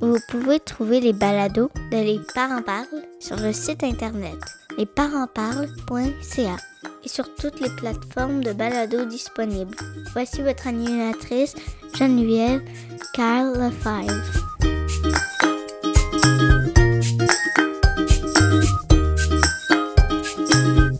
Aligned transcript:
Vous 0.00 0.18
pouvez 0.28 0.60
trouver 0.60 1.00
les 1.00 1.14
balados 1.14 1.70
de 1.90 1.96
Les 1.96 2.20
Parents 2.34 2.62
Parlent 2.62 3.02
sur 3.18 3.36
le 3.36 3.52
site 3.52 3.82
internet 3.82 4.36
lesparentsparlent.ca 4.76 6.56
et 7.02 7.08
sur 7.08 7.34
toutes 7.34 7.60
les 7.60 7.70
plateformes 7.76 8.44
de 8.44 8.52
balados 8.52 9.06
disponibles. 9.06 9.74
Voici 10.12 10.42
votre 10.42 10.66
animatrice 10.66 11.54
Geneviève 11.94 12.62
Carl 13.14 13.58
Lefebvre. 13.58 14.22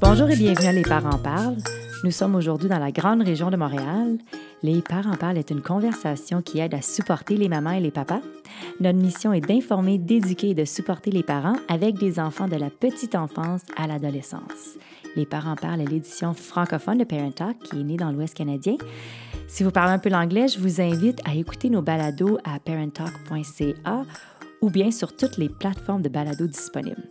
Bonjour 0.01 0.31
et 0.31 0.37
bienvenue 0.37 0.69
à 0.69 0.73
Les 0.73 0.83
Parents 0.83 1.19
Parlent. 1.19 1.59
Nous 2.03 2.11
sommes 2.11 2.35
aujourd'hui 2.35 2.69
dans 2.71 2.79
la 2.79 2.93
grande 2.93 3.23
région 3.23 3.51
de 3.51 3.57
Montréal. 3.57 4.17
Les 4.67 4.83
Parents 4.83 5.15
Parlent 5.15 5.37
est 5.37 5.53
une 5.53 5.63
conversation 5.63 6.43
qui 6.43 6.59
aide 6.59 6.75
à 6.75 6.83
supporter 6.83 7.37
les 7.37 7.49
mamans 7.49 7.71
et 7.71 7.79
les 7.79 7.93
papas. 7.93 8.21
Notre 8.81 8.99
mission 8.99 9.33
est 9.33 9.41
d'informer, 9.41 9.97
d'éduquer 9.97 10.51
et 10.51 10.55
de 10.55 10.65
supporter 10.65 11.13
les 11.13 11.23
parents 11.23 11.55
avec 11.69 11.95
des 11.99 12.19
enfants 12.19 12.49
de 12.49 12.57
la 12.57 12.69
petite 12.69 13.15
enfance 13.15 13.61
à 13.77 13.87
l'adolescence. 13.87 14.77
Les 15.15 15.25
Parents 15.25 15.55
Parlent 15.55 15.83
est 15.83 15.89
l'édition 15.89 16.35
francophone 16.35 16.99
de 16.99 17.05
Parent 17.05 17.31
Talk 17.31 17.57
qui 17.61 17.79
est 17.79 17.85
née 17.85 17.97
dans 17.97 18.11
l'Ouest 18.11 18.35
canadien. 18.35 18.75
Si 19.47 19.63
vous 19.63 19.71
parlez 19.71 19.93
un 19.93 20.01
peu 20.01 20.09
l'anglais, 20.09 20.49
je 20.49 20.59
vous 20.59 20.81
invite 20.81 21.21
à 21.25 21.37
écouter 21.37 21.71
nos 21.71 21.83
balados 21.83 22.39
à 22.43 22.59
parenttalk.ca 22.59 24.03
ou 24.63 24.71
bien 24.71 24.91
sur 24.91 25.15
toutes 25.15 25.37
les 25.37 25.49
plateformes 25.49 26.03
de 26.03 26.09
balados 26.09 26.49
disponibles. 26.49 27.09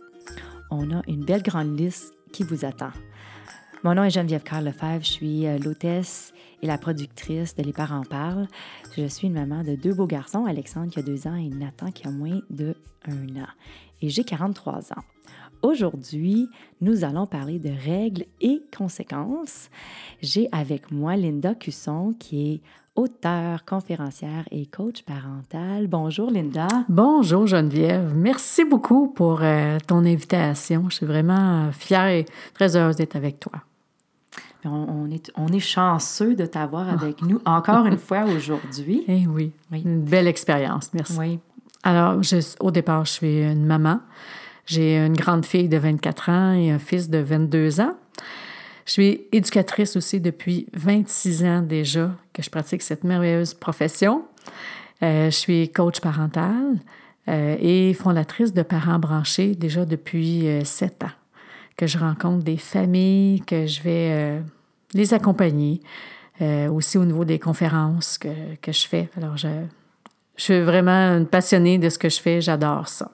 On 0.70 0.94
a 0.94 1.00
une 1.08 1.24
belle 1.24 1.42
grande 1.42 1.80
liste 1.80 2.12
qui 2.34 2.42
vous 2.42 2.66
attend. 2.66 2.90
Mon 3.82 3.94
nom 3.94 4.04
est 4.04 4.10
Geneviève 4.10 4.42
Carl 4.42 4.70
je 5.00 5.06
suis 5.06 5.46
euh, 5.46 5.58
l'hôtesse 5.58 6.34
et 6.62 6.66
la 6.66 6.78
productrice 6.78 7.54
de 7.54 7.62
Les 7.62 7.72
Parents 7.72 8.04
Parlent. 8.08 8.48
Je 8.96 9.06
suis 9.06 9.28
une 9.28 9.34
maman 9.34 9.62
de 9.62 9.74
deux 9.74 9.94
beaux 9.94 10.06
garçons, 10.06 10.44
Alexandre 10.46 10.90
qui 10.90 10.98
a 10.98 11.02
deux 11.02 11.26
ans 11.26 11.36
et 11.36 11.48
Nathan 11.48 11.90
qui 11.90 12.06
a 12.06 12.10
moins 12.10 12.40
de 12.50 12.74
un 13.06 13.40
an. 13.40 13.48
Et 14.02 14.08
j'ai 14.08 14.24
43 14.24 14.92
ans. 14.92 15.02
Aujourd'hui, 15.62 16.48
nous 16.80 17.04
allons 17.04 17.26
parler 17.26 17.58
de 17.58 17.70
règles 17.70 18.24
et 18.40 18.62
conséquences. 18.76 19.70
J'ai 20.22 20.48
avec 20.52 20.90
moi 20.90 21.16
Linda 21.16 21.54
Cusson 21.54 22.14
qui 22.18 22.52
est 22.52 22.60
auteure, 22.94 23.64
conférencière 23.64 24.44
et 24.50 24.66
coach 24.66 25.02
parental. 25.02 25.86
Bonjour 25.86 26.30
Linda. 26.30 26.66
Bonjour 26.88 27.46
Geneviève. 27.46 28.14
Merci 28.14 28.64
beaucoup 28.64 29.08
pour 29.08 29.42
euh, 29.42 29.78
ton 29.86 30.04
invitation. 30.04 30.86
Je 30.88 30.96
suis 30.96 31.06
vraiment 31.06 31.70
fière 31.72 32.06
et 32.06 32.26
très 32.54 32.76
heureuse 32.76 32.96
d'être 32.96 33.16
avec 33.16 33.38
toi. 33.38 33.62
On, 34.66 35.10
est, 35.10 35.30
on 35.36 35.48
est 35.48 35.60
chanceux 35.60 36.34
de 36.34 36.46
t'avoir 36.46 36.88
avec 36.88 37.22
nous 37.22 37.40
encore 37.44 37.86
une 37.86 37.98
fois 37.98 38.24
aujourd'hui. 38.24 39.04
Eh 39.08 39.26
oui, 39.26 39.52
oui, 39.70 39.82
une 39.84 40.02
belle 40.02 40.26
expérience. 40.26 40.92
Merci. 40.92 41.18
Oui. 41.18 41.38
Alors, 41.82 42.22
je, 42.22 42.38
au 42.60 42.70
départ, 42.70 43.04
je 43.04 43.12
suis 43.12 43.42
une 43.42 43.64
maman. 43.64 44.00
J'ai 44.66 44.98
une 44.98 45.16
grande 45.16 45.46
fille 45.46 45.68
de 45.68 45.76
24 45.76 46.28
ans 46.30 46.52
et 46.52 46.70
un 46.70 46.80
fils 46.80 47.08
de 47.08 47.18
22 47.18 47.80
ans. 47.80 47.94
Je 48.86 48.92
suis 48.92 49.22
éducatrice 49.32 49.96
aussi 49.96 50.20
depuis 50.20 50.66
26 50.74 51.44
ans 51.44 51.62
déjà 51.62 52.10
que 52.32 52.42
je 52.42 52.50
pratique 52.50 52.82
cette 52.82 53.04
merveilleuse 53.04 53.54
profession. 53.54 54.24
Euh, 55.02 55.26
je 55.26 55.36
suis 55.36 55.68
coach 55.70 56.00
parental 56.00 56.78
euh, 57.28 57.56
et 57.60 57.94
fondatrice 57.94 58.52
de 58.52 58.62
Parents 58.62 58.98
branchés 58.98 59.54
déjà 59.54 59.84
depuis 59.84 60.46
euh, 60.46 60.64
sept 60.64 61.02
ans. 61.04 61.14
Que 61.76 61.86
je 61.86 61.98
rencontre 61.98 62.44
des 62.44 62.56
familles, 62.56 63.40
que 63.40 63.66
je 63.66 63.82
vais 63.82 64.40
les 64.94 65.14
accompagner, 65.14 65.80
aussi 66.70 66.98
au 66.98 67.04
niveau 67.04 67.24
des 67.24 67.38
conférences 67.38 68.18
que, 68.18 68.56
que 68.60 68.72
je 68.72 68.86
fais. 68.86 69.08
Alors, 69.16 69.36
je, 69.36 69.48
je 70.36 70.42
suis 70.42 70.60
vraiment 70.60 71.16
une 71.16 71.26
passionnée 71.26 71.78
de 71.78 71.88
ce 71.88 71.98
que 71.98 72.08
je 72.08 72.20
fais, 72.20 72.40
j'adore 72.40 72.88
ça. 72.88 73.10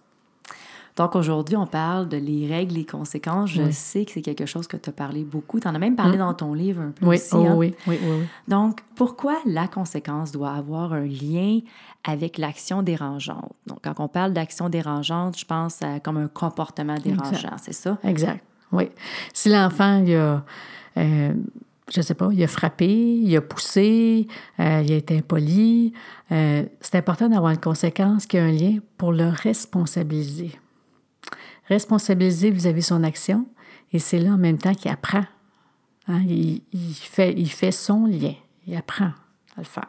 Donc 0.95 1.17
aujourd'hui, 1.17 1.57
on 1.57 1.67
parle 1.67 2.07
de 2.07 2.19
les 2.19 2.47
règles, 2.47 2.75
les 2.75 2.85
conséquences. 2.85 3.49
Je 3.49 3.71
sais 3.71 4.05
que 4.05 4.13
c'est 4.13 4.21
quelque 4.21 4.45
chose 4.45 4.67
que 4.67 4.77
tu 4.77 4.91
as 4.91 4.93
parlé 4.93 5.25
beaucoup. 5.25 5.59
Tu 5.59 5.67
en 5.67 5.75
as 5.75 5.79
même 5.79 5.97
parlé 5.97 6.19
dans 6.19 6.35
ton 6.35 6.53
livre 6.53 6.83
un 6.83 6.91
peu 6.91 7.07
oui. 7.07 7.17
aussi. 7.17 7.31
Oh, 7.33 7.47
hein? 7.47 7.55
oui, 7.57 7.75
oui, 7.87 7.99
oui, 8.03 8.11
oui. 8.21 8.27
Donc, 8.47 8.81
pourquoi 8.95 9.39
la 9.47 9.69
conséquence 9.69 10.33
doit 10.33 10.53
avoir 10.53 10.93
un 10.93 11.07
lien 11.07 11.61
avec 12.05 12.37
l'action 12.37 12.83
dérangeante? 12.83 13.55
Donc, 13.67 13.79
quand 13.83 14.01
on 14.01 14.09
parle 14.09 14.35
d'action 14.35 14.69
dérangeante, 14.69 15.39
je 15.39 15.47
pense 15.47 15.81
à 15.81 15.99
comme 15.99 16.19
un 16.19 16.29
comportement 16.29 16.99
dérangeant, 16.99 17.57
c'est 17.57 17.73
ça? 17.73 17.97
Exact, 18.05 18.45
oui. 18.71 18.91
Si 19.33 19.49
l'enfant, 19.49 20.03
il 20.05 20.15
a... 20.15 20.45
Euh, 20.97 21.33
je 21.91 22.01
sais 22.01 22.15
pas, 22.15 22.29
il 22.33 22.43
a 22.43 22.47
frappé, 22.47 22.87
il 22.89 23.37
a 23.37 23.41
poussé, 23.41 24.27
euh, 24.61 24.83
il 24.85 24.93
a 24.93 24.97
été 24.97 25.19
impoli. 25.19 25.93
Euh, 26.31 26.65
c'est 26.81 26.97
important 26.97 27.29
d'avoir 27.29 27.53
une 27.53 27.61
conséquence 27.61 28.27
qui 28.27 28.39
a 28.39 28.45
un 28.45 28.53
lien 28.53 28.79
pour 28.97 29.13
le 29.13 29.29
responsabiliser. 29.29 30.53
Responsabiliser 31.69 32.51
vis-à-vis 32.51 32.83
son 32.83 33.05
action, 33.05 33.47
et 33.93 33.99
c'est 33.99 34.19
là 34.19 34.33
en 34.33 34.39
même 34.39 34.59
temps 34.59 34.75
qu'il 34.75 34.91
apprend. 34.91 35.25
Hein, 36.09 36.23
il, 36.27 36.63
il, 36.73 36.95
fait, 36.95 37.35
il 37.37 37.51
fait 37.51 37.73
son 37.73 38.07
lien, 38.07 38.35
il 38.67 38.75
apprend 38.75 39.13
à 39.57 39.59
le 39.59 39.65
faire. 39.65 39.89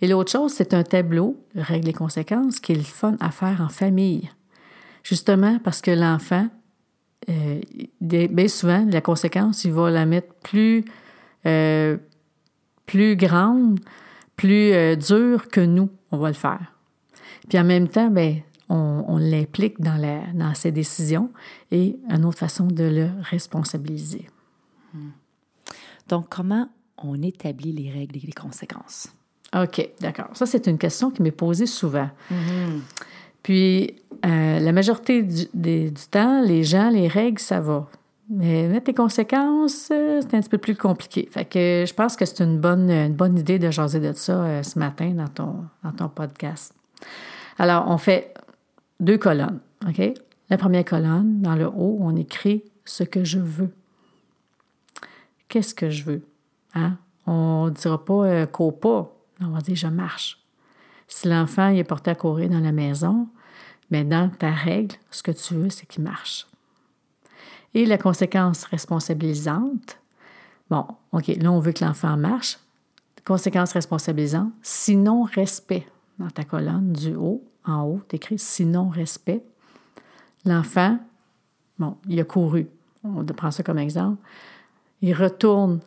Et 0.00 0.08
l'autre 0.08 0.32
chose, 0.32 0.52
c'est 0.52 0.74
un 0.74 0.82
tableau, 0.82 1.36
règles 1.54 1.88
et 1.88 1.92
conséquences, 1.92 2.60
qui 2.60 2.72
est 2.72 2.76
le 2.76 2.82
fun 2.82 3.16
à 3.20 3.30
faire 3.30 3.60
en 3.60 3.68
famille. 3.68 4.30
Justement 5.02 5.58
parce 5.58 5.80
que 5.80 5.90
l'enfant, 5.90 6.48
euh, 7.28 7.60
bien 8.00 8.48
souvent, 8.48 8.86
la 8.88 9.00
conséquence, 9.00 9.64
il 9.64 9.72
va 9.72 9.90
la 9.90 10.06
mettre 10.06 10.32
plus 10.42 10.84
euh, 11.46 11.96
plus 12.86 13.16
grande, 13.16 13.80
plus 14.36 14.72
euh, 14.72 14.96
dure 14.96 15.48
que 15.48 15.60
nous, 15.60 15.90
on 16.10 16.18
va 16.18 16.28
le 16.28 16.34
faire. 16.34 16.74
Puis 17.48 17.58
en 17.58 17.64
même 17.64 17.88
temps, 17.88 18.10
ben, 18.10 18.40
on, 18.68 19.04
on 19.06 19.18
l'implique 19.18 19.80
dans, 19.80 19.96
la, 19.96 20.20
dans 20.32 20.54
ses 20.54 20.72
décisions 20.72 21.30
et 21.70 21.98
une 22.08 22.24
autre 22.24 22.38
façon 22.38 22.66
de 22.66 22.84
le 22.84 23.10
responsabiliser. 23.22 24.26
Hmm. 24.94 25.10
Donc, 26.08 26.28
comment 26.30 26.68
on 26.96 27.22
établit 27.22 27.72
les 27.72 27.90
règles 27.90 28.16
et 28.16 28.26
les 28.26 28.32
conséquences? 28.32 29.08
OK, 29.54 29.90
d'accord. 30.00 30.30
Ça, 30.32 30.46
c'est 30.46 30.66
une 30.66 30.78
question 30.78 31.10
qui 31.10 31.22
m'est 31.22 31.30
posée 31.30 31.66
souvent. 31.66 32.10
Mm-hmm. 32.30 32.80
Puis, 33.48 33.94
euh, 34.26 34.60
la 34.60 34.72
majorité 34.72 35.22
du, 35.22 35.90
temps, 36.10 36.42
les 36.42 36.64
gens, 36.64 36.90
les 36.90 37.08
règles, 37.08 37.38
ça 37.38 37.60
va. 37.60 37.88
Mais 38.28 38.68
mettre 38.68 38.88
les 38.88 38.94
conséquences, 38.94 39.88
euh, 39.90 40.20
c'est 40.20 40.34
un 40.34 40.40
petit 40.40 40.50
peu 40.50 40.58
plus 40.58 40.76
compliqué. 40.76 41.26
Fait 41.32 41.46
que 41.46 41.86
je 41.88 41.94
pense 41.94 42.14
que 42.14 42.26
c'est 42.26 42.44
une 42.44 42.58
bonne, 42.58 42.90
une 42.90 43.14
bonne 43.14 43.38
idée 43.38 43.58
de 43.58 43.70
jaser 43.70 44.00
de 44.00 44.12
ça 44.12 44.44
euh, 44.44 44.62
ce 44.62 44.78
matin 44.78 45.12
dans 45.12 45.28
ton, 45.28 45.64
dans 45.82 45.92
ton 45.92 46.10
podcast. 46.10 46.74
Alors, 47.58 47.86
on 47.88 47.96
fait 47.96 48.34
deux 49.00 49.16
colonnes, 49.16 49.60
OK? 49.88 50.12
La 50.50 50.58
première 50.58 50.84
colonne, 50.84 51.40
dans 51.40 51.54
le 51.56 51.68
haut, 51.68 51.96
on 52.02 52.16
écrit 52.16 52.64
ce 52.84 53.02
que 53.02 53.24
je 53.24 53.38
veux. 53.38 53.72
Qu'est-ce 55.48 55.74
que 55.74 55.88
je 55.88 56.04
veux? 56.04 56.22
Hein? 56.74 56.98
On 57.26 57.64
ne 57.64 57.70
dira 57.70 58.04
pas 58.04 58.46
cours 58.46 58.78
pas. 58.78 59.10
On 59.40 59.48
va 59.48 59.62
dire 59.62 59.74
je 59.74 59.86
marche. 59.86 60.38
Si 61.06 61.28
l'enfant 61.28 61.68
est 61.68 61.84
porté 61.84 62.10
à 62.10 62.14
courir 62.14 62.50
dans 62.50 62.60
la 62.60 62.72
maison, 62.72 63.26
mais 63.90 64.04
dans 64.04 64.28
ta 64.28 64.50
règle, 64.50 64.96
ce 65.10 65.22
que 65.22 65.30
tu 65.30 65.54
veux, 65.54 65.70
c'est 65.70 65.86
qu'il 65.86 66.02
marche. 66.02 66.46
Et 67.74 67.86
la 67.86 67.98
conséquence 67.98 68.64
responsabilisante, 68.64 69.98
bon, 70.70 70.86
OK, 71.12 71.28
là, 71.28 71.52
on 71.52 71.60
veut 71.60 71.72
que 71.72 71.84
l'enfant 71.84 72.16
marche. 72.16 72.58
Conséquence 73.24 73.72
responsabilisante, 73.72 74.52
sinon 74.62 75.24
respect. 75.24 75.86
Dans 76.18 76.30
ta 76.30 76.44
colonne 76.44 76.92
du 76.92 77.14
haut, 77.14 77.44
en 77.64 77.82
haut, 77.82 78.00
tu 78.08 78.16
écris 78.16 78.38
sinon 78.38 78.88
respect. 78.88 79.44
L'enfant, 80.44 80.98
bon, 81.78 81.96
il 82.08 82.18
a 82.20 82.24
couru. 82.24 82.68
On 83.04 83.24
prend 83.24 83.50
ça 83.50 83.62
comme 83.62 83.78
exemple. 83.78 84.20
Il 85.00 85.14
retourne 85.14 85.80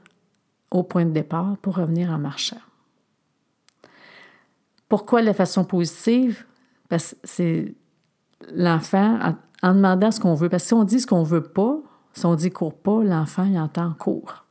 au 0.70 0.84
point 0.84 1.06
de 1.06 1.12
départ 1.12 1.58
pour 1.58 1.76
revenir 1.76 2.10
en 2.12 2.18
marchant. 2.18 2.62
Pourquoi 4.88 5.22
la 5.22 5.34
façon 5.34 5.66
positive? 5.66 6.46
Parce 6.88 7.14
que 7.14 7.18
c'est 7.24 7.76
l'enfant, 8.54 9.20
en 9.64 9.74
demandant 9.74 10.12
ce 10.12 10.20
qu'on 10.20 10.34
veut. 10.34 10.50
Parce 10.50 10.64
que 10.64 10.68
si 10.68 10.74
on 10.74 10.84
dit 10.84 11.00
ce 11.00 11.08
qu'on 11.08 11.24
veut 11.24 11.44
pas, 11.44 11.80
si 12.14 12.26
on 12.26 12.36
dit 12.36 12.52
cours 12.52 12.74
pas, 12.74 13.04
l'enfant, 13.04 13.44
il 13.46 13.58
entend 13.58 13.94
cours. 13.94 14.46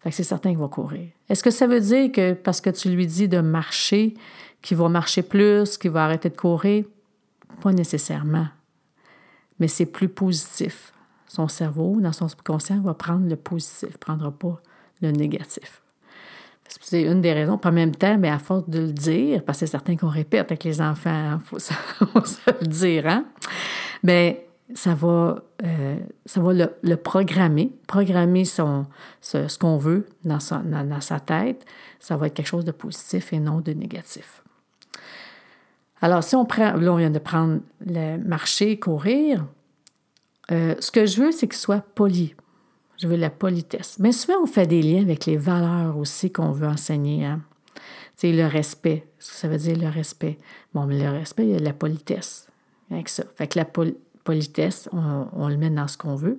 Fait 0.00 0.10
que 0.10 0.16
c'est 0.16 0.24
certain 0.24 0.50
qu'il 0.50 0.58
va 0.58 0.68
courir. 0.68 1.08
Est-ce 1.28 1.42
que 1.42 1.50
ça 1.50 1.66
veut 1.66 1.80
dire 1.80 2.10
que 2.10 2.32
parce 2.32 2.60
que 2.60 2.70
tu 2.70 2.90
lui 2.90 3.06
dis 3.06 3.28
de 3.28 3.40
marcher, 3.40 4.14
qu'il 4.60 4.76
va 4.76 4.88
marcher 4.88 5.22
plus, 5.22 5.78
qu'il 5.78 5.92
va 5.92 6.04
arrêter 6.04 6.28
de 6.28 6.36
courir? 6.36 6.84
Pas 7.60 7.72
nécessairement. 7.72 8.48
mais 9.58 9.68
c'est 9.68 9.86
plus 9.86 10.08
positif. 10.08 10.92
Son 11.28 11.46
cerveau, 11.46 12.00
dans 12.00 12.12
son 12.12 12.28
subconscient, 12.28 12.80
va 12.80 12.94
prendre 12.94 13.28
le 13.28 13.36
positif, 13.36 13.96
prendra 13.98 14.32
pas 14.32 14.60
le 15.00 15.12
négatif. 15.12 15.81
C'est 16.80 17.02
une 17.02 17.20
des 17.20 17.32
raisons. 17.32 17.58
Pas 17.58 17.68
en 17.68 17.72
même 17.72 17.94
temps, 17.94 18.16
mais 18.18 18.28
à 18.28 18.38
force 18.38 18.68
de 18.68 18.80
le 18.80 18.92
dire, 18.92 19.42
parce 19.44 19.58
que 19.58 19.66
c'est 19.66 19.70
certain 19.70 19.96
qu'on 19.96 20.08
répète 20.08 20.50
avec 20.50 20.64
les 20.64 20.80
enfants, 20.80 21.38
il 21.38 21.40
faut, 21.44 21.58
se 21.58 22.50
le 22.60 22.66
dire, 22.66 23.06
hein? 23.06 23.24
Mais 24.02 24.46
ça 24.74 24.94
va, 24.94 25.42
euh, 25.64 25.96
ça 26.24 26.40
va 26.40 26.52
le, 26.52 26.96
programmer, 26.96 27.72
programmer 27.86 28.44
son, 28.44 28.86
ce, 29.20 29.58
qu'on 29.58 29.76
veut 29.76 30.06
dans 30.24 30.40
sa, 30.40 30.58
dans, 30.58 31.00
sa 31.00 31.20
tête. 31.20 31.64
Ça 32.00 32.16
va 32.16 32.26
être 32.26 32.34
quelque 32.34 32.46
chose 32.46 32.64
de 32.64 32.72
positif 32.72 33.32
et 33.32 33.38
non 33.38 33.60
de 33.60 33.72
négatif. 33.72 34.42
Alors, 36.00 36.24
si 36.24 36.34
on 36.34 36.44
prend, 36.44 36.72
là, 36.72 36.92
on 36.92 36.96
vient 36.96 37.10
de 37.10 37.18
prendre 37.18 37.60
le 37.86 38.16
marcher, 38.16 38.78
courir, 38.78 39.44
euh, 40.50 40.74
ce 40.80 40.90
que 40.90 41.06
je 41.06 41.22
veux, 41.22 41.32
c'est 41.32 41.46
qu'il 41.46 41.58
soit 41.58 41.84
poli. 41.94 42.34
Je 42.98 43.08
veux 43.08 43.16
la 43.16 43.30
politesse. 43.30 43.96
Mais 43.98 44.12
souvent, 44.12 44.42
on 44.42 44.46
fait 44.46 44.66
des 44.66 44.82
liens 44.82 45.02
avec 45.02 45.26
les 45.26 45.36
valeurs 45.36 45.96
aussi 45.96 46.30
qu'on 46.30 46.52
veut 46.52 46.68
enseigner. 46.68 47.24
Hein? 47.24 47.40
C'est 48.16 48.32
le 48.32 48.46
respect. 48.46 49.06
Ce 49.18 49.30
que 49.30 49.36
ça 49.36 49.48
veut 49.48 49.58
dire 49.58 49.76
le 49.76 49.88
respect? 49.88 50.38
Bon, 50.74 50.86
mais 50.86 50.98
le 51.02 51.10
respect, 51.10 51.44
il 51.44 51.50
y 51.50 51.56
a 51.56 51.58
la 51.58 51.72
politesse 51.72 52.46
avec 52.90 53.08
ça. 53.08 53.24
Fait 53.34 53.46
que 53.46 53.58
la 53.58 53.64
politesse, 53.64 54.88
on, 54.92 55.48
le 55.48 55.56
met 55.56 55.70
dans 55.70 55.88
ce 55.88 55.96
qu'on 55.96 56.14
veut. 56.14 56.38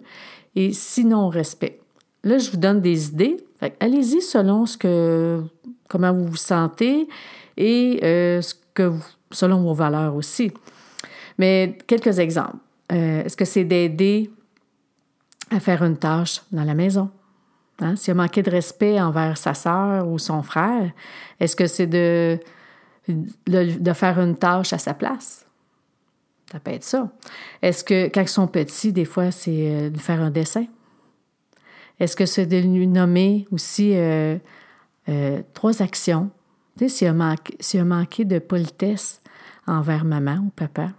Et 0.56 0.72
sinon, 0.72 1.30
respect. 1.30 1.82
Là, 2.24 2.38
je 2.38 2.52
vous 2.52 2.58
donne 2.58 2.80
des 2.80 3.10
idées. 3.10 3.38
allez-y 3.80 4.22
selon 4.22 4.66
ce 4.66 4.78
que, 4.78 5.44
comment 5.90 6.14
vous 6.14 6.28
vous 6.28 6.36
sentez 6.38 7.08
et 7.58 8.00
euh, 8.04 8.42
ce 8.42 8.54
que 8.74 8.94
selon 9.32 9.62
vos 9.62 9.74
valeurs 9.74 10.16
aussi. 10.16 10.52
Mais 11.38 11.78
quelques 11.88 12.20
exemples. 12.20 12.58
Euh, 12.92 13.24
est-ce 13.24 13.36
que 13.36 13.46
c'est 13.46 13.64
d'aider 13.64 14.30
à 15.52 15.60
faire 15.60 15.84
une 15.84 15.98
tâche 15.98 16.42
dans 16.52 16.64
la 16.64 16.74
maison? 16.74 17.10
Hein? 17.80 17.96
S'il 17.96 18.12
a 18.12 18.16
manqué 18.16 18.42
de 18.44 18.52
respect 18.52 19.00
envers 19.00 19.38
sa 19.38 19.54
sœur 19.54 20.08
ou 20.08 20.20
son 20.20 20.44
frère, 20.44 20.92
est-ce 21.40 21.56
que 21.56 21.68
c'est 21.68 21.88
de, 21.88 22.40
de, 23.08 23.94
faire 23.94 24.20
une 24.20 24.36
tâche 24.36 24.74
à 24.74 24.78
sa 24.78 24.94
place? 24.94 25.46
Ça 26.52 26.60
peut 26.60 26.72
être 26.72 26.84
ça. 26.84 27.10
Est-ce 27.62 27.84
que 27.84 28.06
quand 28.08 28.22
ils 28.22 28.28
sont 28.28 28.48
petits, 28.48 28.94
des 28.94 29.06
fois, 29.06 29.32
c'est 29.32 29.72
euh, 29.72 29.90
de 29.90 29.98
faire 29.98 30.22
un 30.22 30.30
dessin? 30.30 30.66
Est-ce 32.00 32.16
que 32.16 32.26
c'est 32.26 32.46
de 32.46 32.58
lui 32.58 32.88
nommer 32.88 33.48
aussi 33.52 33.94
euh, 33.96 34.38
trois 35.54 35.82
actions? 35.82 36.30
Tu 36.78 36.86
sais, 36.86 36.90
s'il 36.90 37.08
a, 37.08 37.14
manqué, 37.14 37.58
a 37.80 37.84
manqué 37.84 38.26
de 38.26 38.40
politesse 38.40 39.22
envers 39.66 40.06
maman 40.06 40.38
ou 40.46 40.50
papa, 40.50 40.90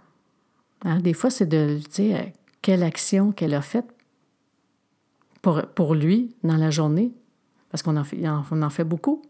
Hein, 0.85 0.99
des 0.99 1.13
fois, 1.13 1.29
c'est 1.29 1.47
de 1.47 1.79
dire 1.91 2.27
quelle 2.61 2.83
action 2.83 3.31
qu'elle 3.31 3.55
a 3.55 3.61
faite 3.61 3.85
pour, 5.45 5.61
pour 5.61 5.93
lui 5.93 6.35
dans 6.43 6.57
la 6.57 6.71
journée, 6.71 7.11
parce 7.69 7.83
qu'on 7.83 7.97
en, 7.97 8.03
fait, 8.03 8.17
on 8.49 8.63
en 8.63 8.69
fait 8.71 8.83
beaucoup. 8.83 9.21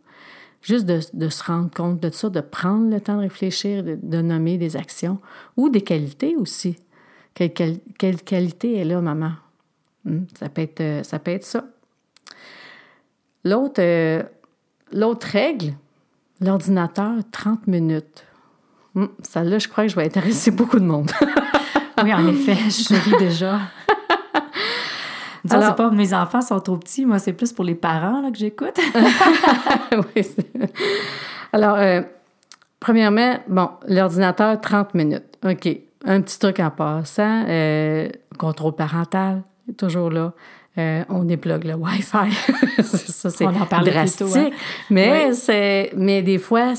Juste 0.62 0.86
de, 0.86 1.02
de, 1.12 1.28
se 1.28 1.44
rendre 1.44 1.70
compte 1.70 2.00
de 2.00 2.10
ça, 2.10 2.30
de 2.30 2.40
prendre 2.40 2.90
le 2.90 3.02
temps 3.02 3.18
de 3.18 3.24
réfléchir, 3.24 3.84
de, 3.84 4.22
nommer 4.22 4.58
des 4.58 4.78
actions 4.78 5.20
ou 5.58 5.68
des 5.68 5.82
qualités 5.82 6.38
aussi. 6.38 6.78
Quelle, 7.34 7.52
quelle, 7.52 8.22
qualité 8.22 8.78
est 8.78 8.86
là, 8.86 9.02
maman? 9.02 9.34
Hmm, 10.06 10.22
ça, 10.40 10.48
peut 10.48 10.62
être, 10.62 10.80
euh, 10.80 11.04
ça 11.04 11.20
peut 11.20 11.32
être 11.32 11.44
ça. 11.44 11.66
L'autre, 13.44 13.82
euh, 13.82 14.24
l'autre 14.94 15.28
règle, 15.28 15.74
l'ordinateur, 16.40 17.16
30 17.30 17.68
minutes. 17.68 18.24
Hmm, 18.94 19.08
celle-là, 19.22 19.60
je 19.60 19.68
crois 19.68 19.84
que 19.84 19.92
je 19.92 19.98
vais 19.98 20.06
intéresser 20.06 20.52
beaucoup 20.60 20.80
de 20.80 20.86
monde. 20.86 21.12
oui, 22.02 22.14
en 22.14 22.26
effet, 22.30 22.56
je 22.70 22.94
ris 23.04 23.18
déjà. 23.20 23.60
Alors, 25.50 25.76
pas 25.76 25.90
mes 25.92 26.14
enfants 26.14 26.42
sont 26.42 26.60
trop 26.60 26.78
petits, 26.78 27.06
moi, 27.06 27.20
c'est 27.20 27.34
plus 27.34 27.54
pour 27.54 27.66
les 27.66 27.76
parents 27.76 28.22
là, 28.22 28.32
que 28.32 28.38
j'écoute. 28.38 28.80
oui. 30.16 30.28
Alors, 31.54 31.78
euh, 31.78 32.02
premièrement, 32.80 33.40
bon, 33.48 33.70
l'ordinateur, 33.88 34.60
30 34.60 34.94
minutes. 34.94 35.38
OK. 35.46 35.70
Un 36.06 36.22
petit 36.22 36.38
truc 36.38 36.60
en 36.60 36.70
passant, 36.70 37.46
euh, 37.48 38.10
contrôle 38.38 38.76
parental, 38.76 39.44
toujours 39.78 40.10
là. 40.10 40.34
Euh, 40.78 41.04
on 41.08 41.24
déplogue 41.24 41.64
le 41.64 41.76
Wi-Fi. 41.76 42.84
ça, 42.84 43.30
c'est 43.30 43.46
drastique. 43.46 44.28
Hein? 44.36 44.50
Mais, 44.90 45.34
c'est, 45.34 45.92
mais 45.96 46.22
des 46.22 46.38
fois, 46.38 46.74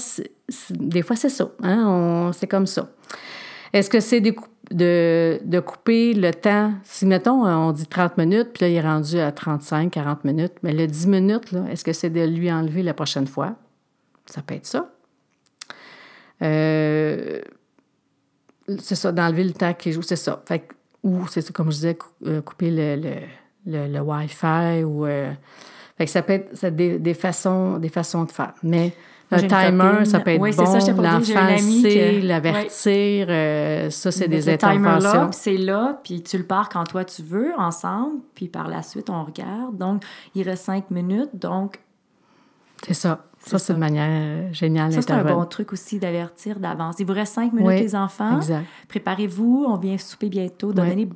des 0.71 1.03
fois, 1.03 1.17
c'est 1.17 1.31
ça. 1.31 1.49
Hein? 1.63 2.31
c'est 2.35 2.47
comme 2.47 2.67
ça. 2.67 2.89
Est-ce 3.73 3.89
que 3.89 4.01
c'est 4.01 4.21
de, 4.71 5.41
de, 5.45 5.61
couper 5.61 6.15
le 6.15 6.33
temps? 6.33 6.73
Si, 6.85 7.07
mettons, 7.07 7.45
on 7.47 7.73
dit 7.73 7.87
30 7.87 8.19
minutes, 8.19 8.51
puis 8.53 8.63
là, 8.63 8.69
il 8.69 8.75
est 8.75 8.81
rendu 8.81 9.19
à 9.19 9.33
35, 9.33 9.91
40 9.91 10.25
minutes, 10.25 10.55
mais 10.63 10.73
le 10.73 10.87
10 10.87 11.07
minutes, 11.07 11.55
est-ce 11.71 11.85
que 11.85 11.93
c'est 11.93 12.11
de 12.11 12.25
lui 12.25 12.51
enlever 12.51 12.83
la 12.83 12.95
prochaine 12.95 13.27
fois? 13.27 13.55
Ça 14.27 14.43
peut 14.43 14.55
être 14.55 14.67
ça. 14.67 14.91
Euh, 16.43 17.41
c'est 18.79 18.97
ça, 18.97 19.13
d'enlever 19.13 19.45
le 19.45 19.53
temps 19.53 19.75
qu'il 19.75 19.93
joue, 19.93 20.03
c'est 20.03 20.17
ça. 20.17 20.43
Fait, 20.47 20.69
ou, 21.03 21.27
c'est 21.29 21.41
ça, 21.41 21.53
comme 21.53 21.71
je 21.71 21.77
disais, 21.77 21.99
euh, 22.27 22.43
couper 22.43 22.71
le, 22.71 22.97
le, 23.67 23.87
le, 23.87 24.01
Wi-Fi 24.01 24.83
ou... 24.85 25.07
Euh, 25.07 25.33
fait 25.97 26.05
que 26.05 26.11
ça 26.11 26.23
peut 26.23 26.35
être 26.35 26.67
des, 26.75 26.99
des, 26.99 27.15
façons, 27.15 27.79
des 27.79 27.89
façons 27.89 28.25
de 28.25 28.31
faire. 28.31 28.53
Mais 28.63 28.93
un 29.31 29.39
timer, 29.39 30.05
ça 30.05 30.21
peut 30.21 30.31
être 30.31 30.41
oui, 30.41 30.53
bon. 30.55 31.03
L'enfant 31.03 31.59
sait, 31.59 32.21
l'avertir. 32.21 33.27
Euh, 33.29 33.91
ça, 33.91 34.13
c'est 34.13 34.29
des 34.29 34.49
interventions. 34.49 35.31
c'est 35.33 35.57
là, 35.57 35.99
puis 36.05 36.23
tu 36.23 36.39
le 36.39 36.45
pars 36.45 36.69
quand 36.69 36.85
toi 36.85 37.05
tu 37.05 37.23
veux, 37.23 37.53
ensemble, 37.57 38.21
puis 38.35 38.49
par 38.49 38.69
la 38.69 38.83
suite, 38.83 39.11
on 39.11 39.25
regarde. 39.25 39.77
Donc, 39.77 40.03
il 40.35 40.43
reste 40.43 40.65
cinq 40.65 40.91
minutes, 40.91 41.31
donc... 41.35 41.81
C'est 42.87 42.95
ça. 42.95 43.25
Ça, 43.39 43.59
c'est 43.59 43.73
une 43.73 43.79
manière 43.79 44.53
géniale 44.53 44.93
Ça, 44.93 45.03
c'est 45.03 45.13
un 45.13 45.25
bon 45.25 45.45
truc 45.47 45.73
aussi 45.73 45.99
d'avertir 45.99 46.59
d'avance. 46.59 46.97
Il 46.99 47.07
vous 47.07 47.15
reste 47.15 47.35
cinq 47.35 47.53
minutes, 47.53 47.81
les 47.81 47.95
enfants. 47.95 48.41
Préparez-vous, 48.89 49.67
on 49.69 49.77
vient 49.77 49.97
souper 49.99 50.29
bientôt. 50.29 50.73
Donner 50.73 51.09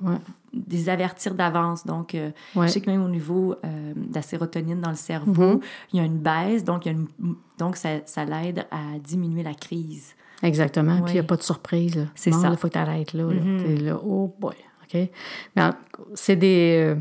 des 0.52 0.88
avertir 0.88 1.34
d'avance. 1.34 1.86
Donc, 1.86 2.14
euh, 2.14 2.30
je 2.54 2.66
sais 2.66 2.80
que 2.80 2.90
même 2.90 3.04
au 3.04 3.08
niveau 3.08 3.54
euh, 3.64 3.92
de 3.94 4.14
la 4.14 4.22
sérotonine 4.22 4.80
dans 4.80 4.90
le 4.90 4.96
cerveau, 4.96 5.54
mm-hmm. 5.54 5.62
il 5.92 5.96
y 5.98 6.00
a 6.00 6.04
une 6.04 6.18
baisse. 6.18 6.64
Donc, 6.64 6.86
il 6.86 6.92
y 6.92 6.94
a 6.94 6.98
une, 6.98 7.36
donc 7.58 7.76
ça, 7.76 7.88
ça 8.06 8.24
l'aide 8.24 8.66
à 8.70 8.98
diminuer 9.02 9.42
la 9.42 9.54
crise. 9.54 10.14
Exactement. 10.42 11.00
Puis, 11.02 11.12
il 11.12 11.14
n'y 11.14 11.20
a 11.20 11.24
pas 11.24 11.36
de 11.36 11.42
surprise. 11.42 12.08
C'est 12.14 12.32
ça. 12.32 12.48
Il 12.50 12.56
faut 12.56 12.68
que 12.68 12.72
tu 12.72 12.78
arrêtes 12.78 13.12
là. 13.12 13.24
Mm-hmm. 13.24 13.84
là. 13.84 14.00
Oh 14.02 14.34
boy. 14.38 14.54
OK? 14.84 15.08
C'est 16.14 16.36
des... 16.36 16.94
Euh, 16.94 17.00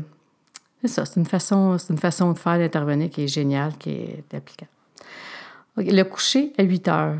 c'est 0.82 0.88
ça. 0.88 1.04
C'est 1.04 1.18
une, 1.18 1.26
façon, 1.26 1.76
une 1.90 1.98
façon 1.98 2.32
de 2.32 2.38
faire 2.38 2.58
d'intervenir 2.58 3.10
qui 3.10 3.24
est 3.24 3.28
géniale, 3.28 3.76
qui 3.78 3.90
est 3.90 4.34
applicable. 4.34 4.70
Le 5.76 6.02
coucher 6.02 6.52
à 6.58 6.62
8 6.62 6.88
heures. 6.88 7.18